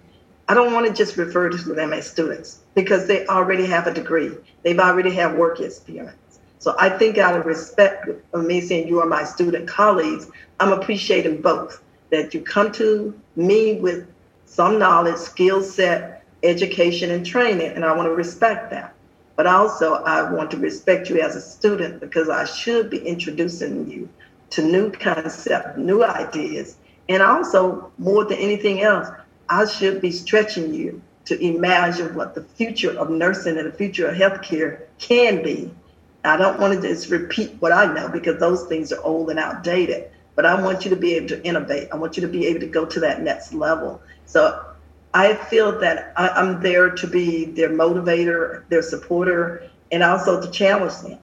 [0.47, 3.93] I don't want to just refer to them as students because they already have a
[3.93, 4.31] degree.
[4.63, 6.39] They've already have work experience.
[6.59, 10.71] So I think out of respect of me saying you are my student colleagues, I'm
[10.71, 11.81] appreciating both.
[12.11, 14.07] That you come to me with
[14.45, 18.93] some knowledge, skill set, education, and training, and I want to respect that.
[19.35, 23.89] But also, I want to respect you as a student because I should be introducing
[23.89, 24.07] you
[24.51, 26.77] to new concepts, new ideas,
[27.09, 29.07] and also, more than anything else,
[29.49, 34.07] I should be stretching you to imagine what the future of nursing and the future
[34.07, 35.71] of healthcare can be
[36.25, 39.39] I don't want to just repeat what I know because those things are old and
[39.39, 40.09] outdated.
[40.35, 41.89] But I want you to be able to innovate.
[41.91, 44.01] I want you to be able to go to that next level.
[44.25, 44.65] So
[45.13, 50.49] I feel that I, am there to be their motivator, their supporter, and also to
[50.49, 51.19] challenge them.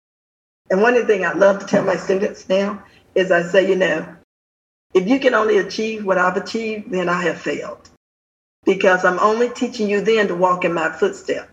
[0.71, 4.07] And one things I love to tell my students now is I say, you know,
[4.95, 7.89] if you can only achieve what I've achieved, then I have failed.
[8.65, 11.51] Because I'm only teaching you then to walk in my footsteps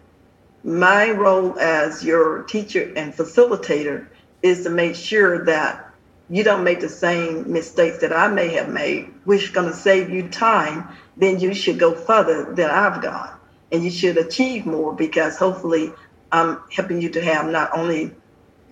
[0.68, 4.08] my role as your teacher and facilitator
[4.44, 5.87] is to make sure that
[6.30, 9.76] you don't make the same mistakes that I may have made, which is going to
[9.76, 10.88] save you time.
[11.16, 13.36] Then you should go further than I've gone,
[13.72, 15.92] and you should achieve more because hopefully
[16.32, 18.12] I'm helping you to have not only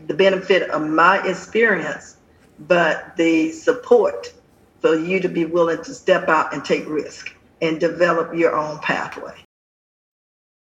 [0.08, 2.18] the benefit of my experience,
[2.60, 4.34] but the support
[4.82, 8.78] for you to be willing to step out and take risk and develop your own
[8.80, 9.34] pathway.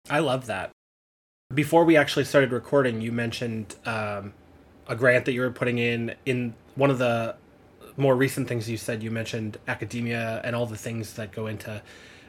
[0.10, 0.72] I love that
[1.54, 4.34] before we actually started recording, you mentioned um,
[4.88, 6.16] a grant that you were putting in.
[6.26, 7.36] In one of the
[7.98, 11.82] more recent things you said, you mentioned academia and all the things that go into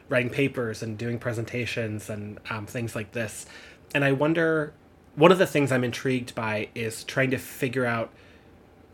[0.09, 3.47] writing papers and doing presentations and um, things like this.
[3.95, 4.73] And I wonder,
[5.15, 8.13] one of the things I'm intrigued by is trying to figure out.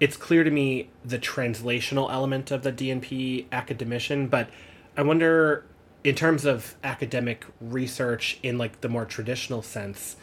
[0.00, 4.48] It's clear to me the translational element of the DNP academician, but
[4.96, 5.64] I wonder
[6.04, 10.16] in terms of academic research in like the more traditional sense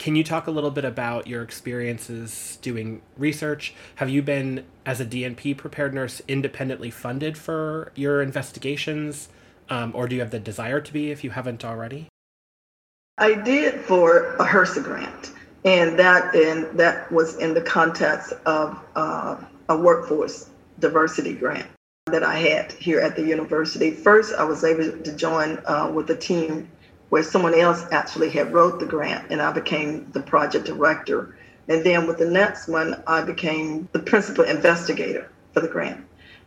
[0.00, 3.74] can you talk a little bit about your experiences doing research?
[3.96, 9.28] Have you been as a dnp prepared nurse independently funded for your investigations?
[9.68, 12.08] Um, or do you have the desire to be if you haven't already?
[13.18, 15.32] I did for a hrsa grant
[15.66, 19.36] and that and that was in the context of uh,
[19.68, 21.66] a workforce diversity grant
[22.06, 23.90] that I had here at the university.
[23.90, 26.70] First, I was able to join uh, with a team
[27.10, 31.36] where someone else actually had wrote the grant, and I became the project director.
[31.68, 36.04] And then with the next one, I became the principal investigator for the grant.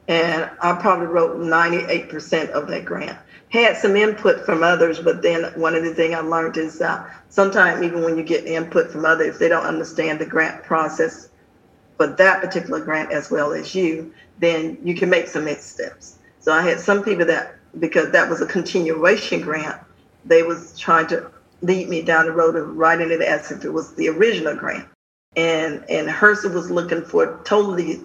[0.08, 3.18] And I probably wrote 98% of that grant.
[3.50, 7.08] Had some input from others, but then one of the things I learned is that
[7.30, 11.30] sometimes even when you get input from others, they don't understand the grant process
[11.98, 16.18] for that particular grant as well as you, then you can make some next steps.
[16.40, 19.80] So I had some people that because that was a continuation grant,
[20.26, 21.32] they was trying to
[21.62, 24.88] lead me down the road of writing it as if it was the original grant.
[25.36, 28.02] And and HRSA was looking for totally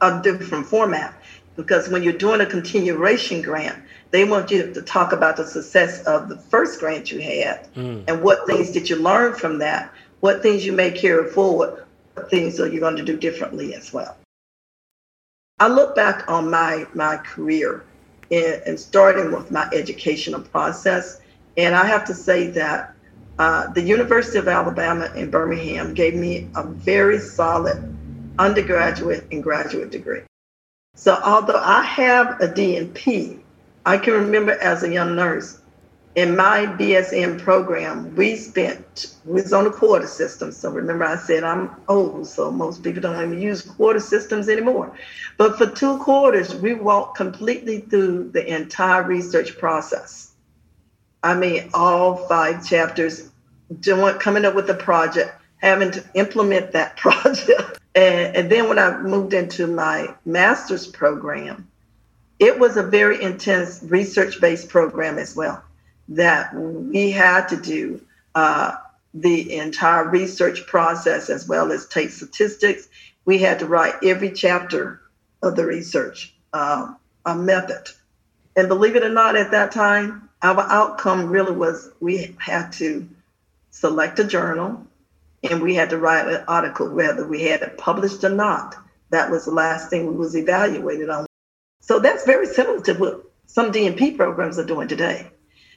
[0.00, 1.14] a different format
[1.56, 3.78] because when you're doing a continuation grant,
[4.10, 8.02] they want you to talk about the success of the first grant you had mm.
[8.08, 12.30] and what things did you learn from that, what things you may carry forward, what
[12.30, 14.16] things are you going to do differently as well.
[15.60, 17.84] I look back on my my career
[18.30, 21.20] and starting with my educational process,
[21.60, 22.94] and I have to say that
[23.38, 27.96] uh, the University of Alabama in Birmingham gave me a very solid
[28.38, 30.22] undergraduate and graduate degree.
[30.94, 33.40] So although I have a DNP,
[33.86, 35.60] I can remember as a young nurse
[36.16, 40.50] in my BSN program, we spent, we was on a quarter system.
[40.50, 44.92] So remember, I said I'm old, so most people don't even use quarter systems anymore.
[45.36, 50.29] But for two quarters, we walked completely through the entire research process.
[51.22, 53.30] I mean, all five chapters,
[53.80, 57.78] doing, coming up with a project, having to implement that project.
[57.94, 61.68] And, and then when I moved into my master's program,
[62.38, 65.62] it was a very intense research based program as well
[66.08, 68.00] that we had to do
[68.34, 68.76] uh,
[69.14, 72.88] the entire research process as well as take statistics.
[73.24, 75.00] We had to write every chapter
[75.42, 76.94] of the research uh,
[77.26, 77.88] a method.
[78.56, 83.08] And believe it or not, at that time, our outcome really was we had to
[83.70, 84.86] select a journal
[85.48, 88.76] and we had to write an article whether we had it published or not.
[89.10, 91.26] That was the last thing we was evaluated on.
[91.80, 95.30] So that's very similar to what some DNP programs are doing today.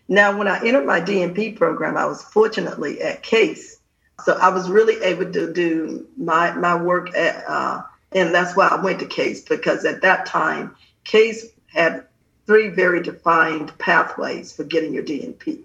[0.07, 3.79] Now, when I entered my DNP program, I was fortunately at Case.
[4.23, 8.67] So I was really able to do my, my work at, uh, and that's why
[8.67, 12.05] I went to Case because at that time, Case had
[12.45, 15.63] three very defined pathways for getting your DNP.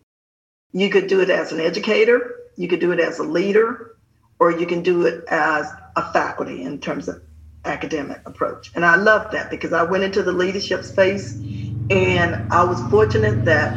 [0.73, 3.97] You could do it as an educator, you could do it as a leader,
[4.39, 7.23] or you can do it as a faculty in terms of
[7.65, 8.71] academic approach.
[8.75, 11.35] And I love that because I went into the leadership space
[11.91, 13.75] and I was fortunate that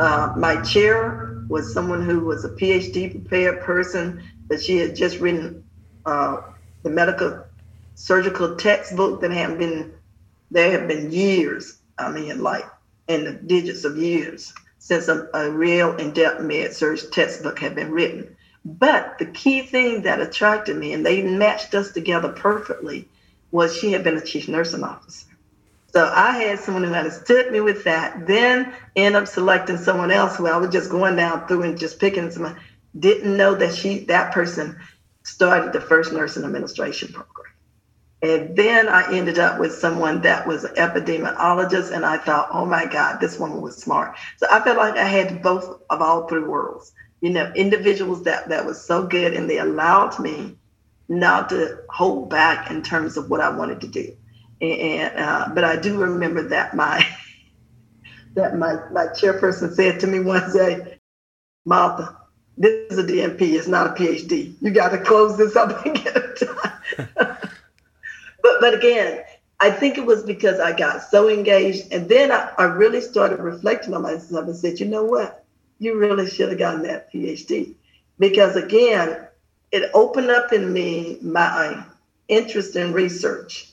[0.00, 5.20] uh, my chair was someone who was a PhD prepared person, but she had just
[5.20, 5.64] written
[6.04, 6.40] uh,
[6.82, 7.44] the medical
[7.94, 9.94] surgical textbook that had been,
[10.50, 12.64] there have been years, I mean, like
[13.08, 17.74] in the digits of years since a, a real in depth med surg textbook had
[17.74, 18.36] been written.
[18.64, 23.08] But the key thing that attracted me, and they matched us together perfectly,
[23.50, 25.26] was she had been a chief nursing officer.
[25.92, 30.36] So I had someone who understood me with that, then end up selecting someone else
[30.36, 32.58] who I was just going down through and just picking someone.
[32.98, 34.78] Didn't know that she that person
[35.22, 37.53] started the first nursing administration program.
[38.24, 42.64] And then I ended up with someone that was an epidemiologist, and I thought, oh
[42.64, 44.16] my God, this woman was smart.
[44.38, 46.90] So I felt like I had both of all three worlds.
[47.20, 50.56] You know, individuals that that was so good, and they allowed me
[51.06, 54.16] not to hold back in terms of what I wanted to do.
[54.62, 57.06] And uh, but I do remember that my
[58.36, 60.98] that my my chairperson said to me one day,
[61.66, 62.16] Martha,
[62.56, 64.54] this is a DNP, it's not a PhD.
[64.62, 67.28] You got to close this up and get it done.
[68.44, 69.24] but but again,
[69.58, 73.40] I think it was because I got so engaged, and then I, I really started
[73.40, 75.44] reflecting on myself and said, you know what,
[75.78, 77.74] you really should have gotten that PhD,
[78.20, 79.26] because again,
[79.72, 81.82] it opened up in me my
[82.28, 83.70] interest in research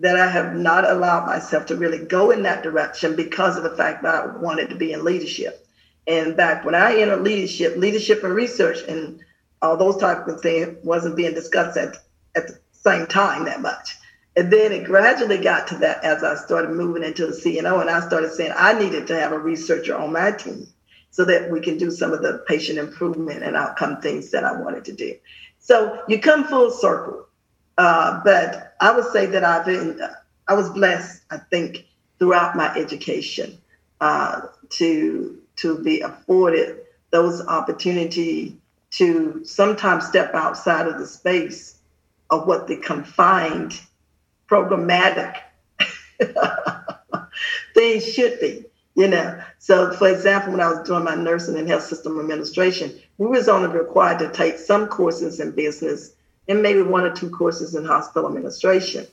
[0.00, 3.76] that I have not allowed myself to really go in that direction because of the
[3.76, 5.66] fact that I wanted to be in leadership.
[6.06, 9.20] And back when I entered leadership, leadership and research and
[9.62, 11.96] all those types of things wasn't being discussed at,
[12.34, 13.96] at the same time that much.
[14.36, 17.90] And then it gradually got to that as I started moving into the CNO and
[17.90, 20.66] I started saying I needed to have a researcher on my team
[21.10, 24.52] so that we can do some of the patient improvement and outcome things that I
[24.52, 25.16] wanted to do.
[25.58, 27.26] So you come full circle.
[27.76, 30.00] Uh, but I would say that I've been,
[30.46, 31.86] I was blessed, I think,
[32.18, 33.58] throughout my education
[34.00, 36.78] uh, to to be afforded
[37.10, 38.56] those opportunity
[38.90, 41.78] to sometimes step outside of the space
[42.30, 43.80] of what the confined
[44.50, 45.36] programmatic
[47.74, 48.64] things should be
[48.96, 52.92] you know so for example when i was doing my nursing and health system administration
[53.18, 56.14] we was only required to take some courses in business
[56.50, 59.06] and maybe one or two courses in hospital administration.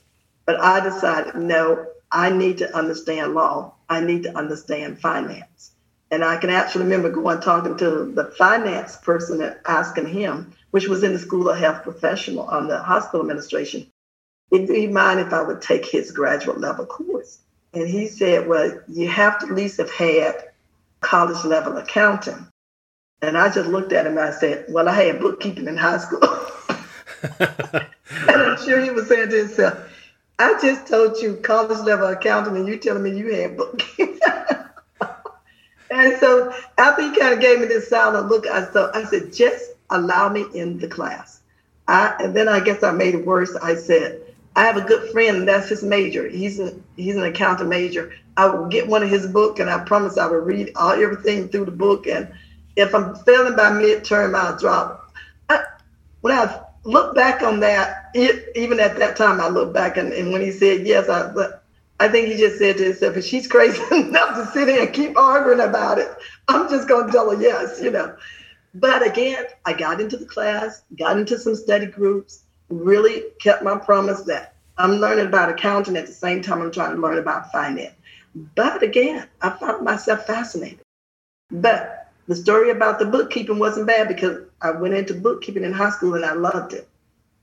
[0.44, 3.74] But I decided, no, I need to understand law.
[3.88, 5.72] I need to understand finance.
[6.10, 10.88] And I can actually remember going talking to the finance person and asking him, which
[10.88, 13.86] was in the School of Health Professional on the hospital administration,
[14.50, 17.38] would he mind if I would take his graduate level course?
[17.74, 20.34] And he said, well, you have to at least have had
[21.00, 22.46] college level accounting.
[23.20, 25.98] And I just looked at him and I said, well, I had bookkeeping in high
[25.98, 26.22] school.
[27.40, 29.78] and I'm sure he was saying to himself,
[30.38, 34.20] I just told you college level accounting and you're telling me you had bookkeeping.
[35.90, 39.32] and so after he kind of gave me this silent look, I so I said,
[39.32, 41.40] just allow me in the class.
[41.88, 43.56] I, and then I guess I made it worse.
[43.56, 44.22] I said,
[44.56, 46.28] I have a good friend, that's his major.
[46.28, 48.12] He's a, he's an accounting major.
[48.36, 51.48] I will get one of his book, and I promise I will read all everything
[51.48, 52.06] through the book.
[52.06, 52.32] And
[52.76, 55.12] if I'm failing by midterm, I'll drop.
[55.48, 55.64] I,
[56.20, 60.12] when I look back on that, it, even at that time, I look back and,
[60.12, 61.32] and when he said yes, I,
[62.00, 64.94] I think he just said to himself, if she's crazy enough to sit here and
[64.94, 66.08] keep arguing about it,
[66.48, 68.16] I'm just going to tell her yes, you know.
[68.74, 73.76] But again, I got into the class, got into some study groups, really kept my
[73.76, 77.50] promise that I'm learning about accounting at the same time I'm trying to learn about
[77.50, 77.94] finance.
[78.54, 80.80] But again, I found myself fascinated.
[81.50, 85.90] But the story about the bookkeeping wasn't bad because I went into bookkeeping in high
[85.90, 86.88] school and I loved it.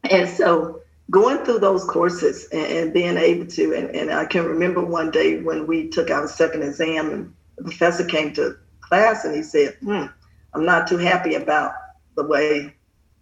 [0.09, 4.45] And so going through those courses and, and being able to, and, and, I can
[4.45, 9.25] remember one day when we took our second exam and the professor came to class
[9.25, 10.05] and he said, hmm,
[10.53, 11.73] I'm not too happy about
[12.15, 12.75] the way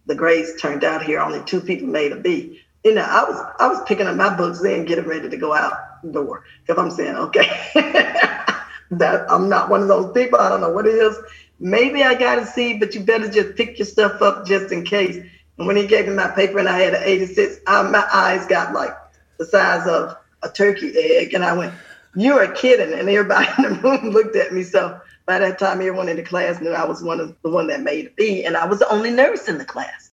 [0.06, 2.60] the grades turned out here, only two people made a B.
[2.84, 5.54] You know, I was I was picking up my books then, getting ready to go
[5.54, 7.46] out the door because I'm saying, okay,
[8.90, 10.38] that I'm not one of those people.
[10.38, 11.18] I don't know what it is.
[11.58, 14.84] Maybe I got a C, but you better just pick your stuff up just in
[14.84, 15.16] case.
[15.56, 18.46] And when he gave me my paper and I had an 86, I, my eyes
[18.46, 18.92] got like
[19.38, 21.72] the size of a turkey egg, and I went,
[22.14, 24.62] "You are kidding!" And everybody in the room looked at me.
[24.62, 27.66] So by that time, everyone in the class knew I was one of the one
[27.68, 30.10] that made a B, and I was the only nurse in the class.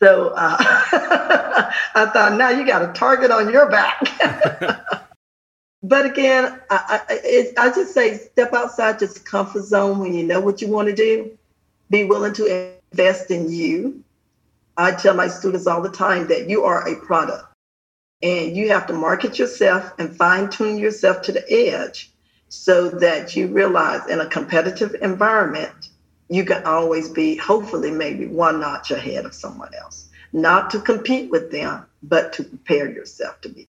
[0.00, 0.56] So uh,
[1.94, 4.00] I thought, now you got a target on your back.
[5.82, 10.24] but again, I, I, it, I just say step outside your comfort zone when you
[10.24, 11.38] know what you want to do.
[11.90, 14.02] Be willing to invest in you.
[14.76, 17.44] I tell my students all the time that you are a product
[18.22, 22.13] and you have to market yourself and fine tune yourself to the edge
[22.54, 25.90] so that you realize in a competitive environment,
[26.28, 30.08] you can always be, hopefully, maybe one notch ahead of someone else.
[30.32, 33.66] Not to compete with them, but to prepare yourself to be.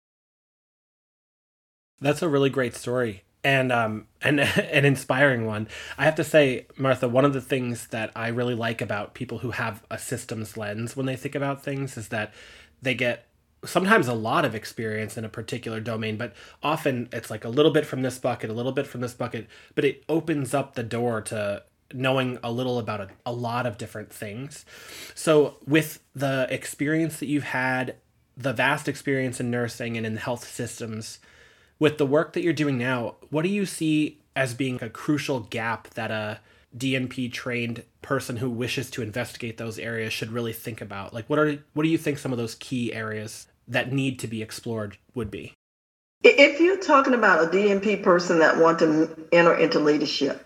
[2.00, 4.40] That's a really great story and um and
[4.76, 5.68] an inspiring one.
[5.98, 9.40] I have to say, Martha, one of the things that I really like about people
[9.40, 12.34] who have a systems lens when they think about things is that
[12.82, 13.28] they get
[13.66, 17.72] sometimes a lot of experience in a particular domain, but often it's like a little
[17.72, 20.84] bit from this bucket, a little bit from this bucket, but it opens up the
[20.84, 21.63] door to
[21.93, 24.66] knowing a little about a, a lot of different things.
[25.13, 27.95] So, with the experience that you've had,
[28.38, 31.20] the vast experience in nursing and in health systems,
[31.80, 35.41] with the work that you're doing now, what do you see as being a crucial
[35.41, 36.39] gap that a
[36.78, 41.13] DNP trained person who wishes to investigate those areas should really think about?
[41.13, 44.28] Like what are what do you think some of those key areas that need to
[44.28, 45.53] be explored would be?
[46.24, 50.45] If you're talking about a DNP person that want to enter into leadership,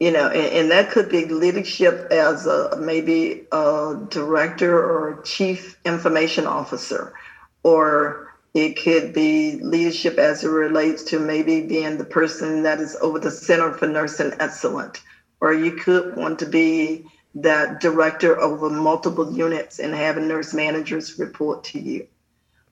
[0.00, 5.78] you know, and, and that could be leadership as a maybe a director or chief
[5.84, 7.14] information officer,
[7.62, 12.96] or it could be leadership as it relates to maybe being the person that is
[13.00, 15.00] over the Center for Nursing Excellence,
[15.40, 17.06] or you could want to be
[17.36, 22.06] that director over multiple units and having nurse managers report to you.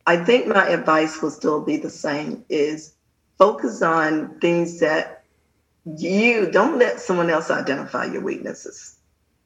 [0.07, 2.94] I think my advice will still be the same is
[3.38, 5.24] focus on things that
[5.84, 8.96] you don't let someone else identify your weaknesses.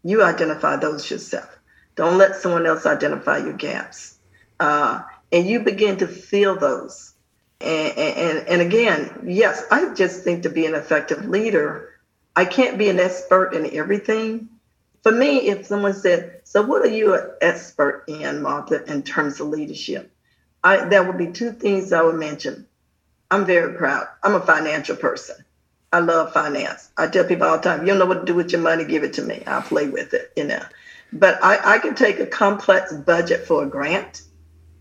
[0.02, 1.58] You identify those yourself.
[1.94, 4.18] Don't let someone else identify your gaps.
[4.60, 5.02] Uh,
[5.32, 7.14] and you begin to feel those.
[7.60, 12.00] And, and, and again, yes, I just think to be an effective leader,
[12.34, 14.48] I can't be an expert in everything.
[15.02, 19.40] For me, if someone said, So, what are you an expert in, Martha, in terms
[19.40, 20.12] of leadership?
[20.66, 22.66] I, there would be two things I would mention.
[23.30, 24.08] I'm very proud.
[24.24, 25.36] I'm a financial person.
[25.92, 26.90] I love finance.
[26.96, 28.84] I tell people all the time, you don't know what to do with your money,
[28.84, 29.44] give it to me.
[29.46, 30.62] I'll play with it, you know.
[31.12, 34.22] But I, I can take a complex budget for a grant,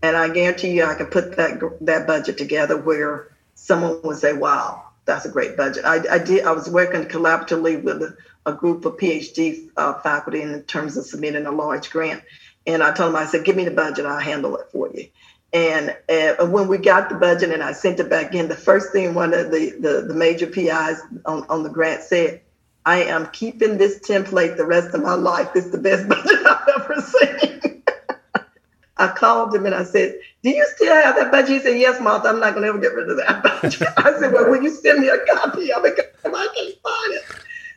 [0.02, 4.32] and I guarantee you I can put that that budget together where someone would say,
[4.32, 5.84] wow, that's a great budget.
[5.84, 6.44] I, I did.
[6.44, 11.06] I was working collaboratively with a, a group of PhD uh, faculty in terms of
[11.06, 12.24] submitting a large grant,
[12.66, 15.06] and I told them, I said, give me the budget, I'll handle it for you.
[15.56, 18.92] And uh, when we got the budget and I sent it back in, the first
[18.92, 22.42] thing one of the, the, the major PIs on, on the grant said,
[22.84, 25.56] I am keeping this template the rest of my life.
[25.56, 27.82] Is the best budget I've ever seen.
[28.98, 31.48] I called him and I said, Do you still have that budget?
[31.48, 33.88] He said, Yes, Martha, I'm not going to ever get rid of that budget.
[33.96, 35.98] I said, Well, will you send me a copy of it?
[36.22, 37.22] I can't find it.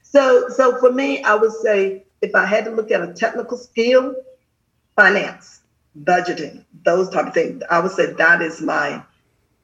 [0.03, 3.57] So, so for me, I would say if I had to look at a technical
[3.57, 4.15] skill,
[4.97, 5.59] finance
[6.03, 7.63] budgeting, those type of things.
[7.69, 9.03] I would say that is my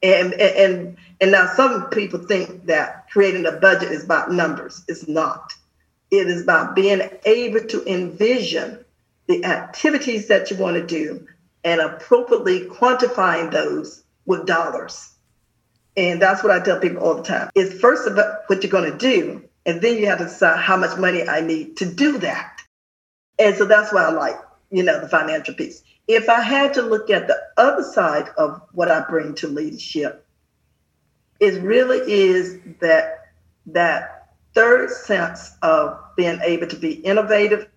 [0.02, 4.84] and and and now some people think that creating a budget is about numbers.
[4.88, 5.52] It's not.
[6.10, 8.84] It is about being able to envision
[9.26, 11.26] the activities that you want to do
[11.64, 15.12] and appropriately quantifying those with dollars.
[15.96, 17.50] And that's what I tell people all the time.
[17.54, 20.76] It's first about what you're going to do, and then you have to decide how
[20.76, 22.60] much money I need to do that.
[23.38, 24.36] And so that's why I like,
[24.70, 28.62] you know, the financial piece if I had to look at the other side of
[28.72, 30.26] what I bring to leadership,
[31.40, 33.32] it really is that
[33.66, 37.68] that third sense of being able to be innovative,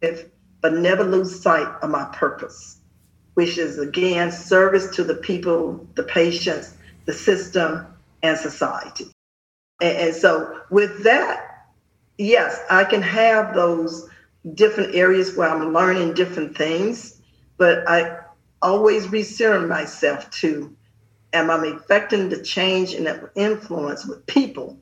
[0.00, 2.78] but never lose sight of my purpose,
[3.34, 6.74] which is again service to the people, the patients,
[7.06, 7.86] the system,
[8.22, 9.06] and society.
[9.80, 11.68] And, and so with that,
[12.18, 14.08] yes, I can have those
[14.54, 17.11] different areas where I'm learning different things
[17.62, 18.18] but I
[18.60, 20.76] always recenter myself to
[21.32, 24.80] am I affecting the change and influence with people?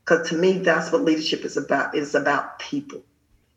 [0.00, 1.94] Because to me, that's what leadership is about.
[1.94, 3.02] It's about people.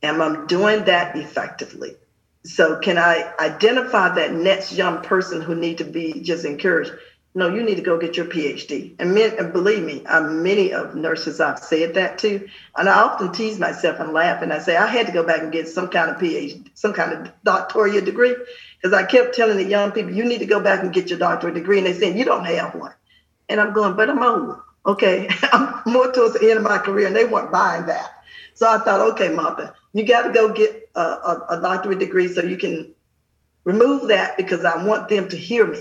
[0.03, 1.95] Am I doing that effectively?
[2.43, 6.91] So can I identify that next young person who need to be just encouraged?
[7.33, 8.93] No, you need to go get your PhD.
[8.99, 13.03] And, men, and believe me, uh, many of nurses I've said that to, and I
[13.03, 15.69] often tease myself and laugh, and I say I had to go back and get
[15.69, 18.35] some kind of PhD, some kind of doctoral degree,
[18.81, 21.19] because I kept telling the young people, you need to go back and get your
[21.19, 22.93] doctorate degree, and they said you don't have one,
[23.47, 24.57] and I'm going, but I'm old.
[24.85, 28.11] Okay, I'm more towards the end of my career, and they weren't buying that.
[28.55, 32.27] So I thought, okay, Martha, you got to go get a, a, a doctorate degree
[32.27, 32.93] so you can
[33.65, 35.79] remove that because I want them to hear me.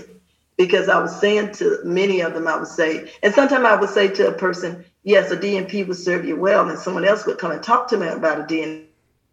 [0.61, 3.89] Because I was saying to many of them, I would say, and sometimes I would
[3.89, 7.39] say to a person, yes, a DNP would serve you well, and someone else would
[7.39, 8.85] come and talk to me about a DNP,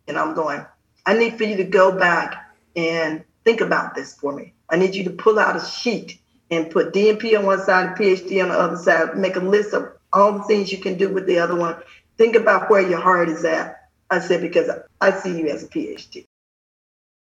[0.06, 0.64] and I'm going,
[1.04, 4.54] I need for you to go back and think about this for me.
[4.70, 6.18] I need you to pull out a sheet
[6.50, 9.18] and put DNP on one side and PhD on the other side.
[9.18, 11.76] Make a list of all the things you can do with the other one.
[12.16, 13.90] Think about where your heart is at.
[14.08, 14.70] I said, because
[15.02, 16.26] I see you as a PhD.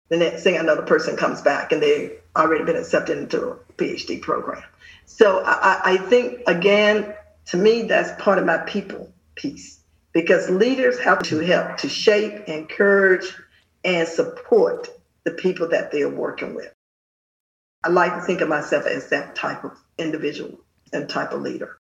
[0.10, 4.22] The next thing another person comes back and they've already been accepted into a PhD
[4.22, 4.64] program.
[5.06, 7.14] So I, I think, again,
[7.48, 9.80] to me, that's part of my people piece
[10.14, 13.26] because leaders have to help to shape, encourage,
[13.84, 14.90] and support
[15.24, 16.72] the people that they're working with.
[17.84, 20.60] I like to think of myself as that type of individual
[20.92, 21.78] and type of leader.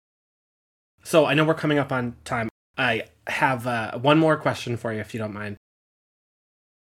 [1.02, 2.48] So I know we're coming up on time.
[2.76, 5.56] I have uh, one more question for you, if you don't mind.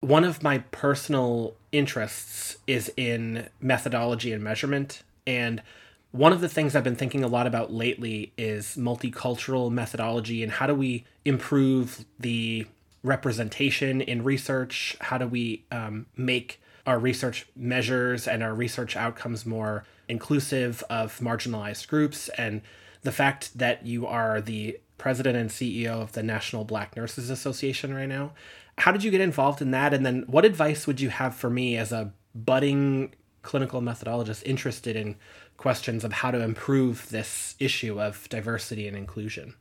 [0.03, 5.05] One of my personal interests is in methodology and measurement.
[5.29, 5.63] And
[6.11, 10.51] one of the things I've been thinking a lot about lately is multicultural methodology and
[10.51, 12.67] how do we improve the
[13.05, 14.97] representation in research?
[15.03, 21.21] How do we um, make our research measures and our research outcomes more inclusive of
[21.21, 22.29] marginalized groups?
[22.31, 22.61] And
[23.03, 27.93] the fact that you are the president and CEO of the National Black Nurses Association
[27.93, 28.33] right now.
[28.79, 29.93] How did you get involved in that?
[29.95, 34.97] And then what advice would you have for me as a budding clinical methodologist interested
[34.97, 35.17] in
[35.57, 39.55] questions of how to improve this issue of diversity and inclusion?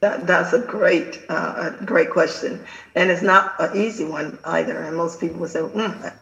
[0.00, 2.64] That, that's a great, uh, a great question,
[2.94, 4.76] and it's not an easy one either.
[4.82, 6.14] And most people would say, mm,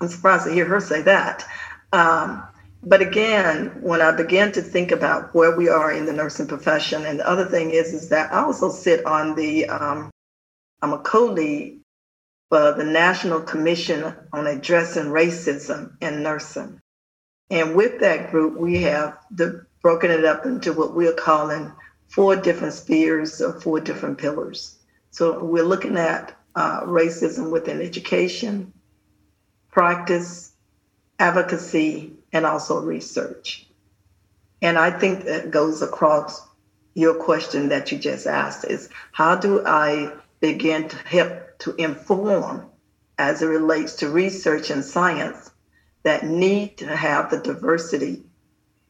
[0.00, 1.44] "I'm surprised to hear her say that."
[1.92, 2.42] Um,
[2.82, 7.06] but again, when I began to think about where we are in the nursing profession,
[7.06, 10.10] and the other thing is, is that I also sit on the, um,
[10.82, 11.80] I'm a co-lead
[12.54, 16.80] for the National Commission on Addressing Racism in Nursing.
[17.50, 21.72] And with that group, we have the, broken it up into what we're calling
[22.06, 24.78] four different spheres or four different pillars.
[25.10, 28.72] So we're looking at uh, racism within education,
[29.72, 30.52] practice,
[31.18, 33.66] advocacy, and also research.
[34.62, 36.40] And I think that goes across
[36.94, 42.66] your question that you just asked is how do I begin to help to inform
[43.18, 45.50] as it relates to research and science
[46.02, 48.22] that need to have the diversity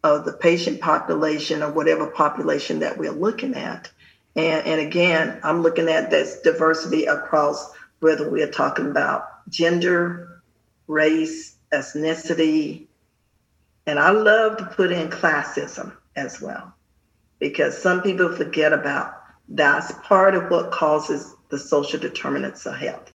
[0.03, 3.91] of the patient population or whatever population that we're looking at.
[4.37, 10.43] And, and again, I'm looking at this diversity across whether we're talking about gender,
[10.87, 12.87] race, ethnicity,
[13.87, 16.75] and I love to put in classism as well,
[17.39, 23.13] because some people forget about that's part of what causes the social determinants of health.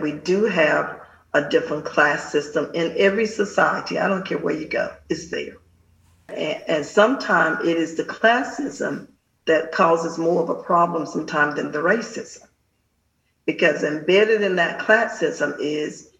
[0.00, 1.00] We do have
[1.32, 3.98] a different class system in every society.
[3.98, 5.56] I don't care where you go, it's there.
[6.28, 9.08] And, and sometimes it is the classism
[9.46, 12.46] that causes more of a problem sometimes than the racism.
[13.46, 16.10] Because embedded in that classism is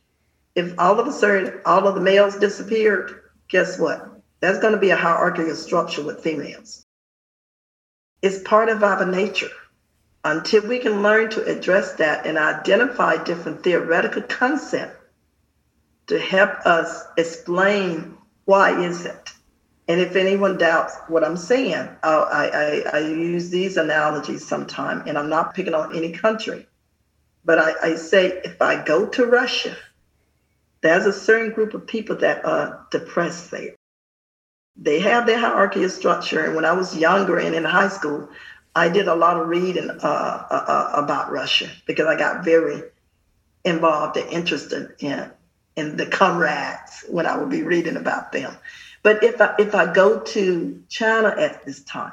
[0.55, 4.21] if all of a sudden all of the males disappeared, guess what?
[4.41, 6.85] That's going to be a hierarchical structure with females.
[8.21, 9.51] It's part of our nature.
[10.25, 14.97] Until we can learn to address that and identify different theoretical concepts
[16.07, 18.17] to help us explain
[18.47, 19.33] why is it.
[19.87, 25.19] And if anyone doubts what I'm saying, I, I, I use these analogies sometime, and
[25.19, 26.67] I'm not picking on any country.
[27.45, 29.77] But I, I say if I go to Russia
[30.85, 33.75] there's a certain group of people that are depressed there.
[34.77, 36.45] They have their hierarchical structure.
[36.45, 38.29] And when I was younger and in high school,
[38.75, 42.83] I did a lot of reading uh, uh, uh, about Russia because I got very
[43.65, 45.31] involved and interested in
[45.77, 48.57] in the comrades when I would be reading about them.
[49.03, 52.13] But if I if I go to China at this time,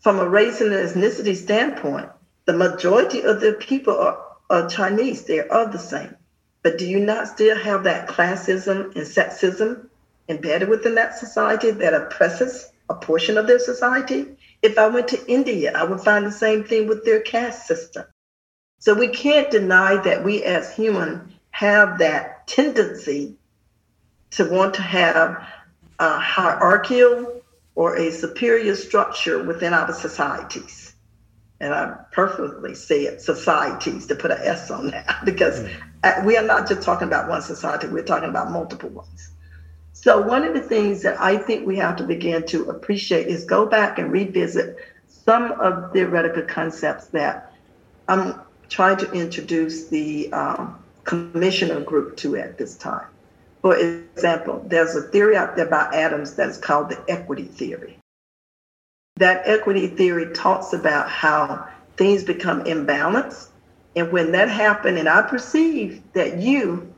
[0.00, 2.08] from a race and ethnicity standpoint,
[2.44, 4.18] the majority of the people are,
[4.50, 5.24] are Chinese.
[5.24, 6.16] They're of the same.
[6.62, 9.88] But do you not still have that classism and sexism
[10.28, 14.35] embedded within that society that oppresses a portion of their society?
[14.62, 18.04] If I went to India, I would find the same thing with their caste system.
[18.78, 23.36] So we can't deny that we as human have that tendency
[24.32, 25.42] to want to have
[25.98, 27.42] a hierarchical
[27.74, 30.94] or a superior structure within our societies.
[31.60, 36.24] And I perfectly say it societies to put an S on that because mm.
[36.24, 39.30] we are not just talking about one society, we're talking about multiple ones.
[39.98, 43.44] So, one of the things that I think we have to begin to appreciate is
[43.44, 44.76] go back and revisit
[45.08, 47.54] some of the theoretical concepts that
[48.06, 48.38] I'm
[48.68, 53.06] trying to introduce the um, commissioner group to at this time.
[53.62, 57.98] For example, there's a theory out there by Adams that is called the equity theory.
[59.16, 63.48] That equity theory talks about how things become imbalanced.
[63.96, 66.94] And when that happens, and I perceive that you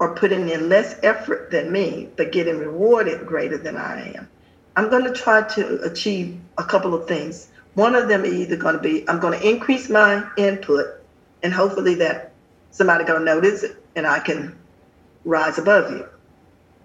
[0.00, 4.28] are putting in less effort than me, but getting rewarded greater than I am,
[4.76, 7.48] I'm going to try to achieve a couple of things.
[7.74, 10.86] One of them is either going to be I'm going to increase my input,
[11.42, 12.32] and hopefully that
[12.70, 14.56] somebody going to notice it, and I can
[15.24, 16.06] rise above you.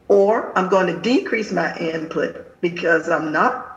[0.08, 3.68] Or I'm going to decrease my input because I'm not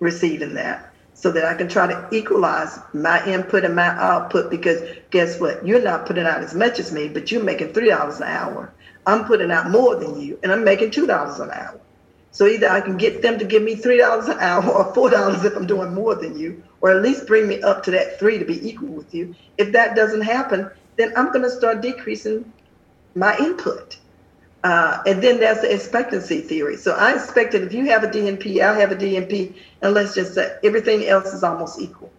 [0.00, 0.87] receiving that
[1.18, 5.66] so that I can try to equalize my input and my output because guess what?
[5.66, 8.72] You're not putting out as much as me, but you're making $3 an hour.
[9.04, 11.80] I'm putting out more than you and I'm making $2 an hour.
[12.30, 15.56] So either I can get them to give me $3 an hour or $4 if
[15.56, 18.44] I'm doing more than you, or at least bring me up to that three to
[18.44, 19.34] be equal with you.
[19.56, 22.52] If that doesn't happen, then I'm going to start decreasing
[23.16, 23.98] my input.
[24.62, 26.76] Uh, and then there's the expectancy theory.
[26.76, 30.14] So I expect that if you have a DNP, I'll have a DNP, and let's
[30.14, 32.10] just say everything else is almost equal.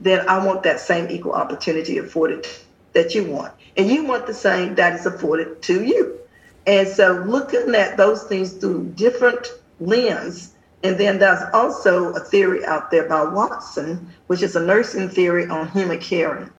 [0.00, 2.46] Then I want that same equal opportunity afforded
[2.92, 3.52] that you want.
[3.76, 6.18] And you want the same that is afforded to you.
[6.66, 9.46] And so looking at those things through different
[9.78, 15.08] lens, and then there's also a theory out there by Watson, which is a nursing
[15.08, 16.50] theory on human caring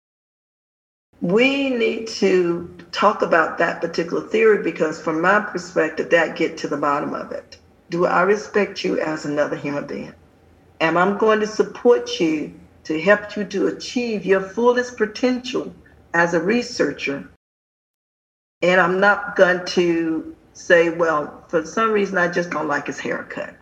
[1.20, 6.66] we need to talk about that particular theory because from my perspective that get to
[6.66, 7.58] the bottom of it
[7.90, 10.14] do i respect you as another human being
[10.80, 12.54] am I'm going to support you
[12.84, 15.74] to help you to achieve your fullest potential
[16.12, 17.28] as a researcher
[18.62, 22.98] and i'm not going to say well for some reason i just don't like his
[22.98, 23.54] haircut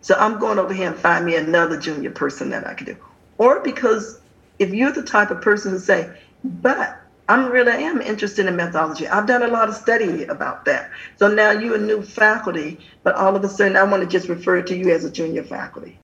[0.00, 2.96] so i'm going over here and find me another junior person that i can do
[3.38, 4.20] or because
[4.58, 6.10] if you're the type of person who say
[6.44, 9.06] but I'm really am interested in methodology.
[9.06, 10.90] I've done a lot of study about that.
[11.16, 14.30] So now you're a new faculty, but all of a sudden I want to just
[14.30, 15.98] refer to you as a junior faculty.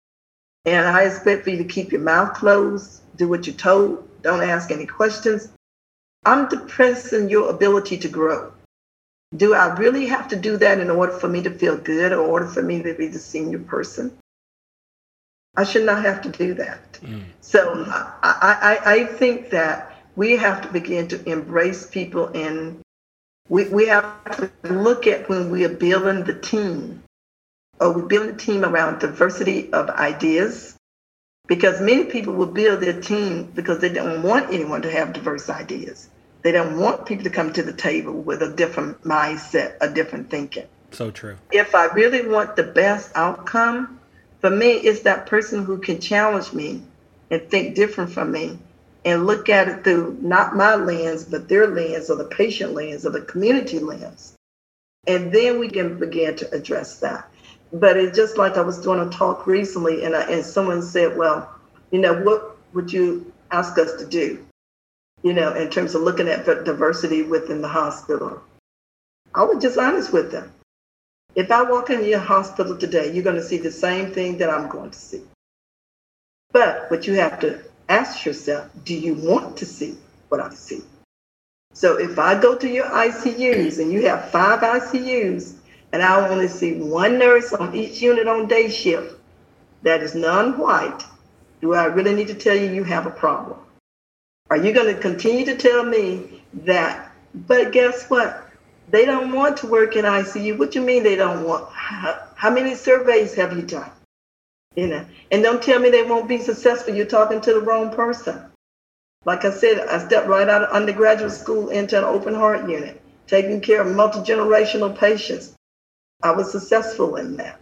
[0.65, 4.43] And I expect for you to keep your mouth closed, do what you're told, don't
[4.43, 5.51] ask any questions.
[6.25, 8.53] I'm depressing your ability to grow.
[9.37, 12.25] Do I really have to do that in order for me to feel good or
[12.25, 14.17] in order for me to be the senior person?
[15.57, 16.95] I should not have to do that.
[16.95, 17.25] Mm.
[17.41, 22.81] So I, I, I think that we have to begin to embrace people and
[23.49, 27.04] we, we have to look at when we are building the team
[27.81, 30.77] or we build a team around diversity of ideas
[31.47, 35.51] because many people will build their team because they don't want anyone to have diverse
[35.51, 36.09] ideas
[36.43, 40.31] they don't want people to come to the table with a different mindset a different
[40.31, 44.01] thinking so true if i really want the best outcome
[44.41, 46.83] for me it's that person who can challenge me
[47.31, 48.59] and think different from me
[49.05, 53.05] and look at it through not my lens, but their lens or the patient lens
[53.05, 54.35] or the community lens.
[55.07, 57.29] And then we can begin to address that.
[57.75, 61.17] But it's just like I was doing a talk recently, and, I, and someone said,
[61.17, 61.53] Well,
[61.91, 64.47] you know, what would you ask us to do?
[65.25, 68.41] You know, in terms of looking at diversity within the hospital.
[69.35, 70.53] I was just honest with them.
[71.35, 74.51] If I walk into your hospital today, you're going to see the same thing that
[74.51, 75.23] I'm going to see.
[76.53, 79.97] But what you have to ask yourself, do you want to see
[80.29, 80.83] what I see?
[81.73, 85.55] So if I go to your ICUs and you have five ICUs
[85.95, 89.15] and I only see one nurse on each unit on day shift
[89.83, 91.05] that is non-white,
[91.61, 93.61] do I really need to tell you you have a problem?
[94.51, 98.51] Are you going to continue to tell me that, but guess what?
[98.91, 100.59] They don't want to work in ICU.
[100.59, 101.71] What do you mean they don't want?
[101.71, 103.91] How, how many surveys have you done?
[104.75, 106.93] You know, and don't tell me they won't be successful.
[106.93, 108.43] You're talking to the wrong person.
[109.25, 113.01] Like I said, I stepped right out of undergraduate school into an open heart unit,
[113.29, 115.55] taking care of multi generational patients.
[116.25, 117.61] I was successful in that.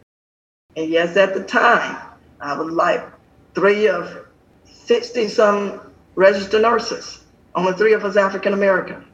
[0.77, 1.99] And yes, at the time,
[2.41, 3.05] I was like
[3.55, 4.27] three of
[4.65, 5.81] 60 some
[6.15, 7.23] registered nurses.
[7.55, 9.05] Only three of us African American.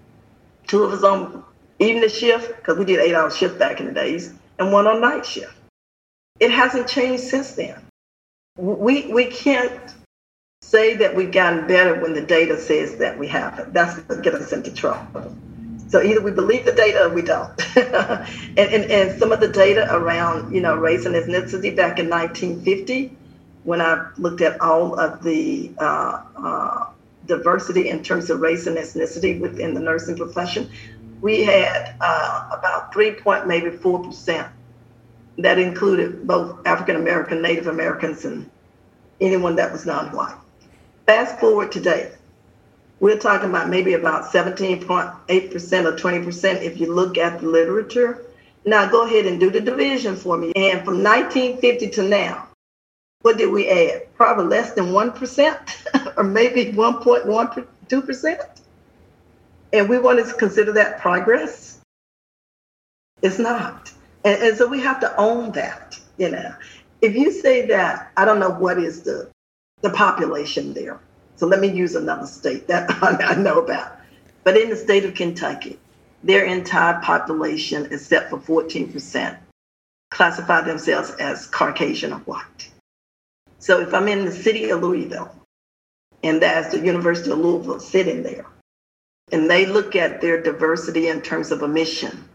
[0.69, 1.43] Two of us on
[1.81, 5.01] evening shift, because we did eight hour shift back in the days, and one on
[5.01, 5.55] night shift.
[6.39, 7.81] It hasn't changed since then
[8.59, 9.95] we we can't
[10.61, 13.73] say that we've gotten better when the data says that we haven't.
[13.73, 15.35] That's what gets us into trouble.
[15.89, 17.51] So either we believe the data or we don't.
[17.77, 22.11] and, and, and some of the data around, you know, race and ethnicity back in
[22.11, 23.17] 1950,
[23.65, 26.87] when I looked at all of the uh, uh,
[27.27, 30.71] diversity in terms of race and ethnicity within the nursing profession,
[31.21, 34.49] we had uh, about three point maybe four percent.
[35.39, 38.51] That included both African American, Native Americans, and
[39.21, 40.37] anyone that was non-white.
[41.07, 42.13] Fast forward today,
[43.01, 48.25] we're talking about maybe about 17.8% or 20% if you look at the literature.
[48.65, 50.53] Now go ahead and do the division for me.
[50.57, 52.49] And from 1950 to now,
[53.23, 54.15] what did we add?
[54.15, 58.61] Probably less than 1% or maybe 1.12%.
[59.73, 61.81] And we want to consider that progress?
[63.23, 63.93] It's not.
[64.25, 66.55] And, and so we have to own that, you know.
[67.01, 69.31] If you say that, I don't know what is the,
[69.83, 71.01] the population there.
[71.39, 73.97] So let me use another state that I know about.
[74.43, 75.79] But in the state of Kentucky,
[76.25, 79.39] their entire population, except for 14%,
[80.11, 82.71] classify themselves as Caucasian or white.
[83.61, 85.33] So if I'm in the city of Louisville,
[86.25, 88.47] and that's the University of Louisville sitting there,
[89.31, 92.29] and they look at their diversity in terms of admission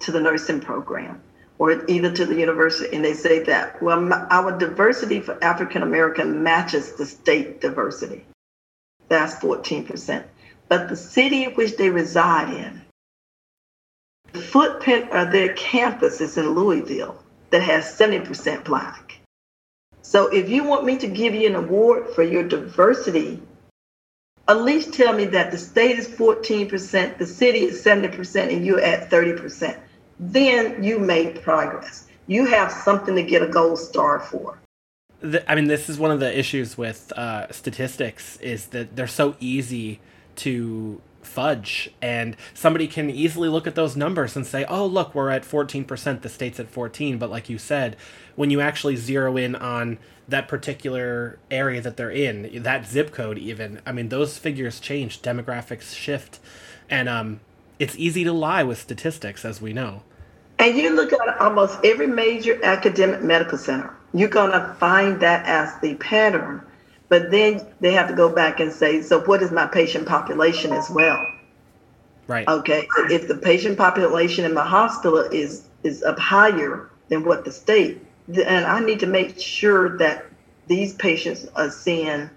[0.00, 1.22] to the nursing program,
[1.58, 6.42] or either to the university, and they say that, well, our diversity for African American
[6.42, 8.24] matches the state diversity.
[9.08, 10.24] That's 14%.
[10.68, 12.82] But the city in which they reside in,
[14.32, 19.18] the footprint of their campus is in Louisville that has 70% Black.
[20.02, 23.42] So if you want me to give you an award for your diversity,
[24.46, 28.80] at least tell me that the state is 14%, the city is 70%, and you're
[28.80, 29.78] at 30%
[30.18, 32.06] then you made progress.
[32.26, 34.58] You have something to get a gold star for.
[35.48, 39.34] I mean, this is one of the issues with uh, statistics is that they're so
[39.40, 40.00] easy
[40.36, 45.30] to fudge and somebody can easily look at those numbers and say oh look we're
[45.30, 47.96] at 14% the state's at 14 but like you said
[48.34, 53.36] when you actually zero in on that particular area that they're in that zip code
[53.36, 56.38] even i mean those figures change demographics shift
[56.88, 57.40] and um,
[57.78, 60.02] it's easy to lie with statistics as we know
[60.58, 65.46] and you look at almost every major academic medical center, you're going to find that
[65.46, 66.62] as the pattern.
[67.08, 70.72] But then they have to go back and say, so what is my patient population
[70.72, 71.24] as well?
[72.26, 72.46] Right.
[72.46, 72.86] Okay.
[73.10, 78.04] If the patient population in my hospital is is up higher than what the state,
[78.26, 80.26] then I need to make sure that
[80.66, 82.28] these patients are seeing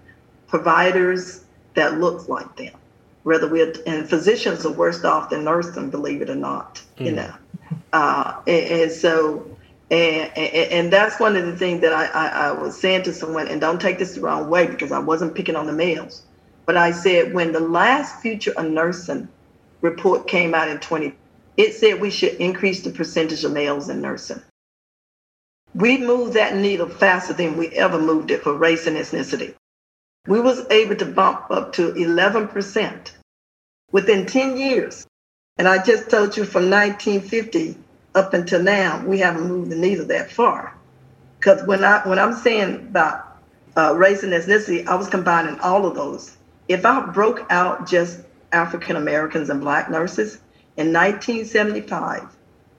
[0.46, 2.72] providers that look like them.
[3.22, 6.82] Whether we're and physicians are worse off than nursing, believe it or not.
[6.98, 7.06] Mm.
[7.06, 7.34] You know.
[7.92, 9.56] Uh, and, and, so,
[9.90, 13.48] and, and that's one of the things that I, I, I was saying to someone,
[13.48, 16.22] and don't take this the wrong way because I wasn't picking on the males,
[16.66, 19.28] but I said when the last Future of Nursing
[19.80, 21.14] report came out in 20,
[21.56, 24.42] it said we should increase the percentage of males in nursing.
[25.74, 29.54] We moved that needle faster than we ever moved it for race and ethnicity.
[30.26, 33.10] We was able to bump up to 11%
[33.90, 35.04] within 10 years.
[35.58, 37.76] And I just told you from 1950
[38.14, 40.76] up until now, we haven't moved the needle that far.
[41.38, 43.38] Because when I when I'm saying about
[43.76, 46.36] uh, race and ethnicity, I was combining all of those.
[46.68, 48.20] If I broke out just
[48.52, 50.34] African Americans and Black nurses
[50.76, 52.28] in 1975,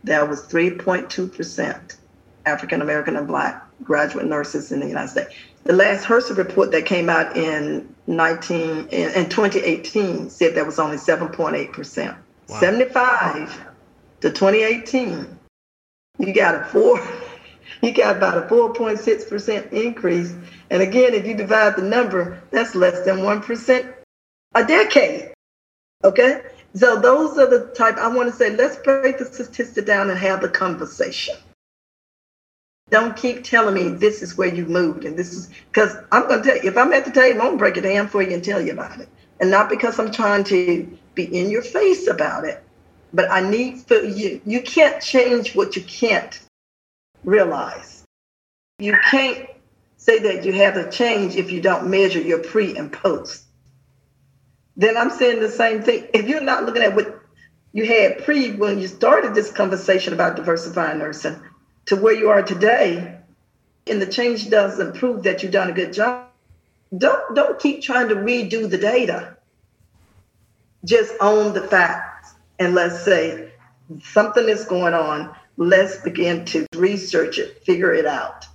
[0.04, 1.98] there was 3.2 percent
[2.46, 5.34] African American and Black graduate nurses in the United States.
[5.64, 10.78] The last HRSA report that came out in 19 in, in 2018 said that was
[10.78, 12.18] only 7.8 percent.
[12.50, 12.60] Wow.
[12.60, 13.62] 75
[14.22, 15.40] to 2018,
[16.20, 17.00] you got a four,
[17.82, 20.36] you got about a 4.6% increase.
[20.70, 23.94] And again, if you divide the number, that's less than 1%
[24.56, 25.34] a decade.
[26.04, 26.42] Okay?
[26.76, 30.18] So those are the type I want to say, let's break the statistic down and
[30.20, 31.36] have the conversation.
[32.94, 36.44] Don't keep telling me this is where you moved and this is because I'm gonna
[36.44, 38.44] tell you if I'm at the table, I'm gonna break it down for you and
[38.44, 39.10] tell you about it.
[39.40, 42.64] And not because I'm trying to be in your face about it.
[43.12, 46.40] But I need for you, you can't change what you can't
[47.24, 48.04] realize.
[48.78, 49.50] You can't
[49.98, 53.46] say that you have a change if you don't measure your pre and post.
[54.78, 56.10] Then I'm saying the same thing.
[56.14, 57.20] If you're not looking at what
[57.72, 61.42] you had pre when you started this conversation about diversifying nursing
[61.86, 63.20] to where you are today,
[63.88, 66.28] and the change doesn't prove that you've done a good job,
[66.98, 69.38] don't don't keep trying to redo the data
[70.86, 73.52] just own the facts and let's say
[74.02, 75.34] something is going on.
[75.58, 78.46] Let's begin to research it, figure it out,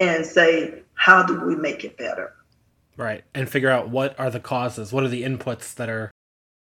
[0.00, 2.34] and say, how do we make it better?
[2.96, 3.24] Right.
[3.34, 6.10] And figure out what are the causes, what are the inputs that are,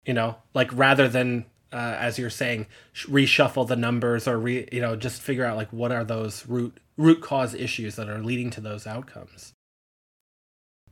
[0.04, 4.82] you know, like rather than, uh, as you're saying, reshuffle the numbers or re, you
[4.82, 8.50] know, just figure out like what are those root root cause issues that are leading
[8.52, 9.54] to those outcomes.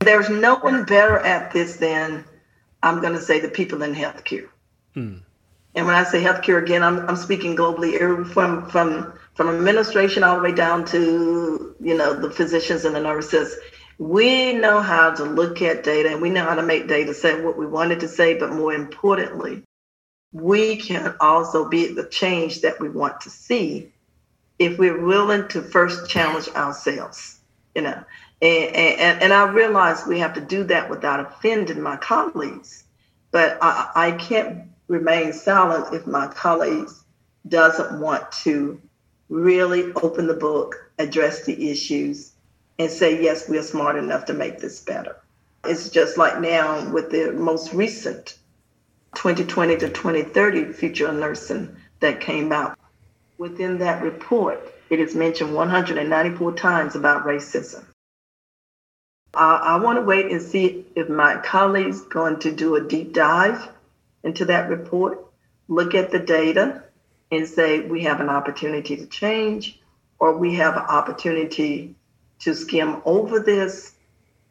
[0.00, 2.24] There's no one better at this than
[2.82, 4.48] I'm going to say the people in healthcare.
[4.94, 5.18] Hmm.
[5.74, 10.36] And when I say healthcare again, I'm, I'm speaking globally, from from from administration all
[10.36, 13.56] the way down to you know the physicians and the nurses
[13.98, 17.40] we know how to look at data and we know how to make data say
[17.40, 19.62] what we wanted to say, but more importantly,
[20.42, 23.90] we can also be the change that we want to see
[24.58, 27.38] if we're willing to first challenge ourselves,
[27.74, 28.04] you know.
[28.42, 32.84] And, and, and I realize we have to do that without offending my colleagues,
[33.30, 37.02] but I, I can't remain silent if my colleagues
[37.48, 38.78] doesn't want to
[39.30, 42.32] really open the book, address the issues,
[42.78, 45.16] and say, yes, we're smart enough to make this better.
[45.64, 48.36] It's just like now with the most recent
[49.16, 52.78] 2020 to 2030 future of nursing that came out.
[53.38, 54.60] Within that report,
[54.90, 57.84] it is mentioned 194 times about racism.
[59.34, 63.12] Uh, I want to wait and see if my colleagues going to do a deep
[63.12, 63.68] dive
[64.22, 65.26] into that report,
[65.68, 66.84] look at the data,
[67.30, 69.80] and say we have an opportunity to change,
[70.18, 71.94] or we have an opportunity
[72.40, 73.92] to skim over this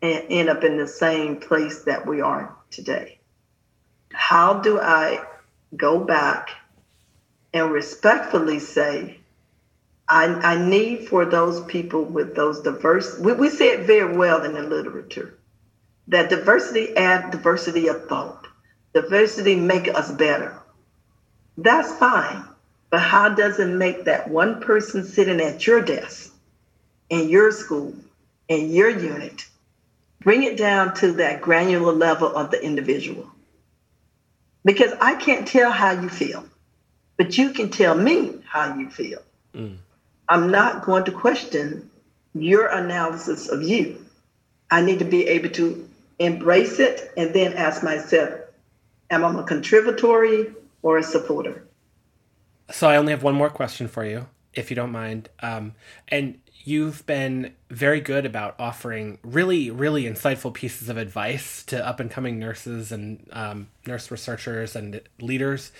[0.02, 3.20] and end up in the same place that we are today.
[4.28, 5.24] How do I
[5.78, 6.50] go back
[7.54, 9.20] and respectfully say,
[10.10, 14.42] I, I need for those people with those diverse, we, we say it very well
[14.44, 15.38] in the literature,
[16.08, 18.48] that diversity add diversity of thought.
[18.96, 20.60] Diversity make us better.
[21.56, 22.46] That's fine.
[22.90, 26.34] But how does it make that one person sitting at your desk
[27.12, 27.94] in your school,
[28.48, 29.46] in your unit.
[30.22, 33.30] Bring it down to that granular level of the individual.
[34.66, 36.44] Because I can't tell how you feel,
[37.18, 39.22] but you can tell me how you feel.
[39.54, 39.78] Mm.
[40.28, 41.90] I'm not going to question
[42.34, 44.04] your analysis of you.
[44.72, 45.88] I need to be able to
[46.18, 48.32] embrace it and then ask myself,
[49.12, 50.52] am I a contributory
[50.82, 51.64] or a supporter?
[52.72, 55.30] So I only have one more question for you, if you don't mind.
[55.42, 55.74] Um,
[56.08, 62.00] and you've been very good about offering really, really insightful pieces of advice to up
[62.00, 65.72] and coming nurses and um, nurse researchers and leaders.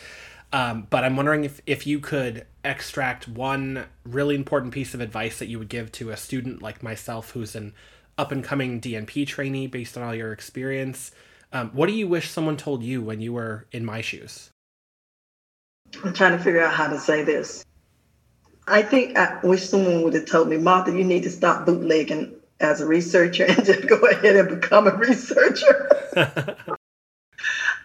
[0.54, 5.40] Um, but I'm wondering if, if you could extract one really important piece of advice
[5.40, 7.74] that you would give to a student like myself who's an
[8.18, 11.12] up and coming DNP trainee based on all your experience.
[11.52, 14.52] Um, what do you wish someone told you when you were in my shoes?
[16.04, 17.66] I'm trying to figure out how to say this.
[18.68, 22.36] I think I wish someone would have told me, Martha, you need to stop bootlegging
[22.60, 26.16] as a researcher and just go ahead and become a researcher.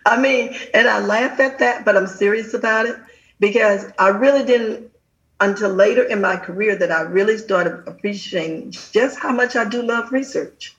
[0.06, 2.96] I mean, and I laugh at that, but I'm serious about it
[3.38, 4.90] because I really didn't
[5.40, 9.82] until later in my career that I really started appreciating just how much I do
[9.82, 10.76] love research.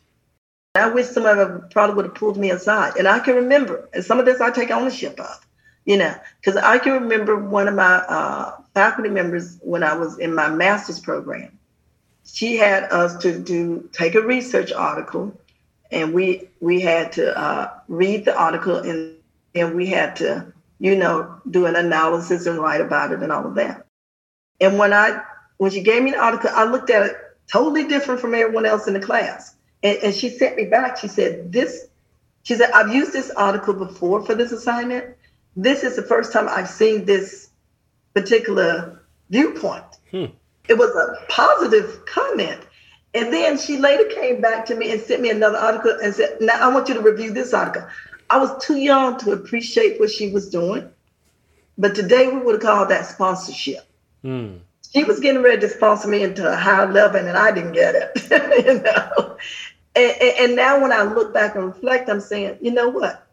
[0.76, 2.96] I wish somebody probably would have pulled me aside.
[2.98, 5.46] And I can remember, and some of this I take ownership of
[5.86, 10.20] you know, because I can remember one of my uh, faculty members when I was
[10.20, 11.58] in my master's program.
[12.26, 15.36] She had us to do take a research article,
[15.92, 19.16] and we we had to uh, read the article and
[19.56, 23.46] and we had to you know do an analysis and write about it and all
[23.48, 23.86] of that.
[24.60, 25.24] And when I
[25.58, 27.16] when she gave me the article, I looked at it
[27.52, 29.56] totally different from everyone else in the class.
[29.84, 30.98] And, and she sent me back.
[30.98, 31.88] She said, "This,"
[32.44, 35.16] she said, "I've used this article before for this assignment."
[35.56, 37.50] This is the first time I've seen this
[38.14, 39.84] particular viewpoint.
[40.12, 40.26] Hmm.
[40.68, 42.62] It was a positive comment.
[43.14, 46.38] And then she later came back to me and sent me another article and said,
[46.40, 47.88] Now I want you to review this article.
[48.30, 50.90] I was too young to appreciate what she was doing.
[51.78, 53.86] But today we would have called that sponsorship.
[54.22, 54.58] Hmm.
[54.94, 57.96] She was getting ready to sponsor me into a higher level and I didn't get
[57.96, 58.66] it.
[58.66, 59.38] you know?
[59.96, 63.28] And, and, and now when I look back and reflect, I'm saying, you know what?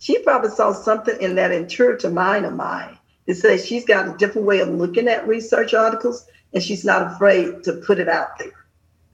[0.00, 4.16] She probably saw something in that intuitive mind of mine that says she's got a
[4.16, 8.38] different way of looking at research articles and she's not afraid to put it out
[8.38, 8.52] there.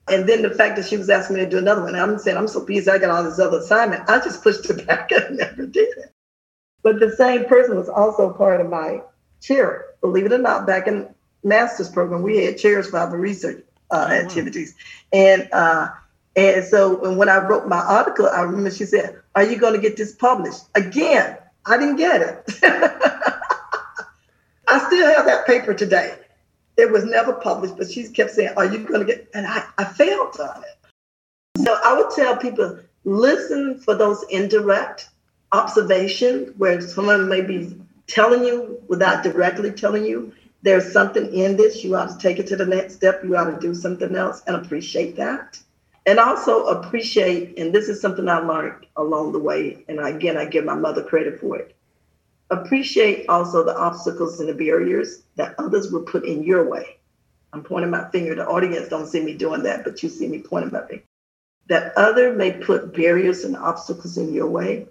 [0.07, 2.37] And then the fact that she was asking me to do another one, I'm saying,
[2.37, 4.09] I'm so busy, I got all this other assignment.
[4.09, 6.13] I just pushed it back and never did it.
[6.83, 9.01] But the same person was also part of my
[9.41, 9.87] chair.
[9.99, 11.13] Believe it or not, back in
[11.43, 13.61] master's program, we had chairs for our research
[13.91, 14.73] uh, oh, activities.
[15.11, 15.89] And uh,
[16.37, 19.79] and so when I wrote my article, I remember she said, Are you going to
[19.79, 20.63] get this published?
[20.73, 22.43] Again, I didn't get it.
[24.67, 26.15] I still have that paper today.
[26.75, 29.63] It was never published, but she kept saying, Are you going to get And I,
[29.77, 31.63] I failed on it.
[31.63, 35.07] So I would tell people, listen for those indirect
[35.51, 40.33] observations where someone may be telling you without directly telling you
[40.63, 43.51] there's something in this, you ought to take it to the next step, you ought
[43.51, 45.59] to do something else and appreciate that.
[46.07, 50.45] And also appreciate, and this is something I learned along the way, and again, I
[50.45, 51.75] give my mother credit for it.
[52.49, 56.95] Appreciate also the obstacles and the barriers that others will put in your way.
[57.51, 58.35] I'm pointing my finger.
[58.35, 61.03] The audience don't see me doing that, but you see me pointing my finger.
[61.67, 64.87] That other may put barriers and obstacles in your way,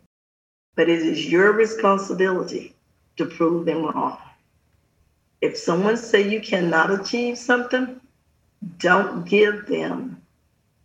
[0.74, 2.74] but it is your responsibility
[3.16, 4.18] to prove them wrong.
[5.40, 8.02] If someone say you cannot achieve something,
[8.78, 10.20] don't give them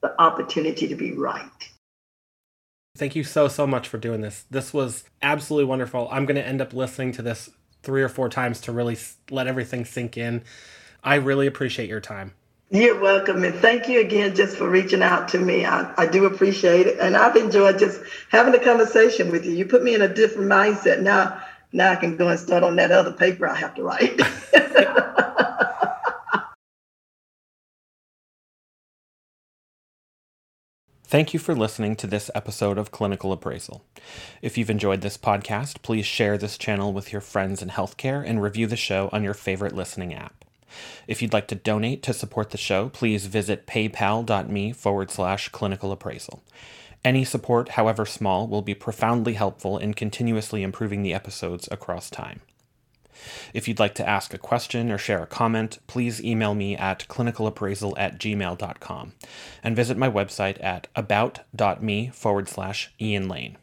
[0.02, 1.70] the opportunity to be right.
[2.98, 4.46] Thank you so so much for doing this.
[4.50, 6.10] This was absolutely wonderful.
[6.12, 7.50] I'm going to end up listening to this
[7.84, 8.98] 3 or 4 times to really
[9.30, 10.44] let everything sink in.
[11.04, 12.34] I really appreciate your time.
[12.70, 13.44] You're welcome.
[13.44, 15.66] And thank you again just for reaching out to me.
[15.66, 17.00] I, I do appreciate it.
[17.00, 19.52] And I've enjoyed just having a conversation with you.
[19.52, 21.02] You put me in a different mindset.
[21.02, 21.42] Now
[21.74, 24.20] now I can go and start on that other paper I have to write.
[31.12, 33.84] Thank you for listening to this episode of Clinical Appraisal.
[34.42, 38.42] If you've enjoyed this podcast, please share this channel with your friends in healthcare and
[38.42, 40.46] review the show on your favorite listening app.
[41.10, 45.92] If you'd like to donate to support the show, please visit paypal.me forward slash clinical
[45.92, 46.44] appraisal.
[47.04, 52.40] Any support, however small, will be profoundly helpful in continuously improving the episodes across time.
[53.54, 57.08] If you'd like to ask a question or share a comment, please email me at
[57.08, 59.14] clinicalappraisal at gmail.com
[59.64, 63.58] and visit my website at about.me forward slash Ian Lane.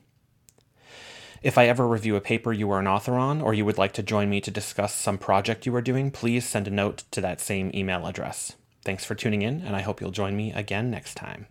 [1.42, 3.92] If I ever review a paper you are an author on, or you would like
[3.92, 7.20] to join me to discuss some project you are doing, please send a note to
[7.20, 8.54] that same email address.
[8.84, 11.46] Thanks for tuning in, and I hope you'll join me again next time.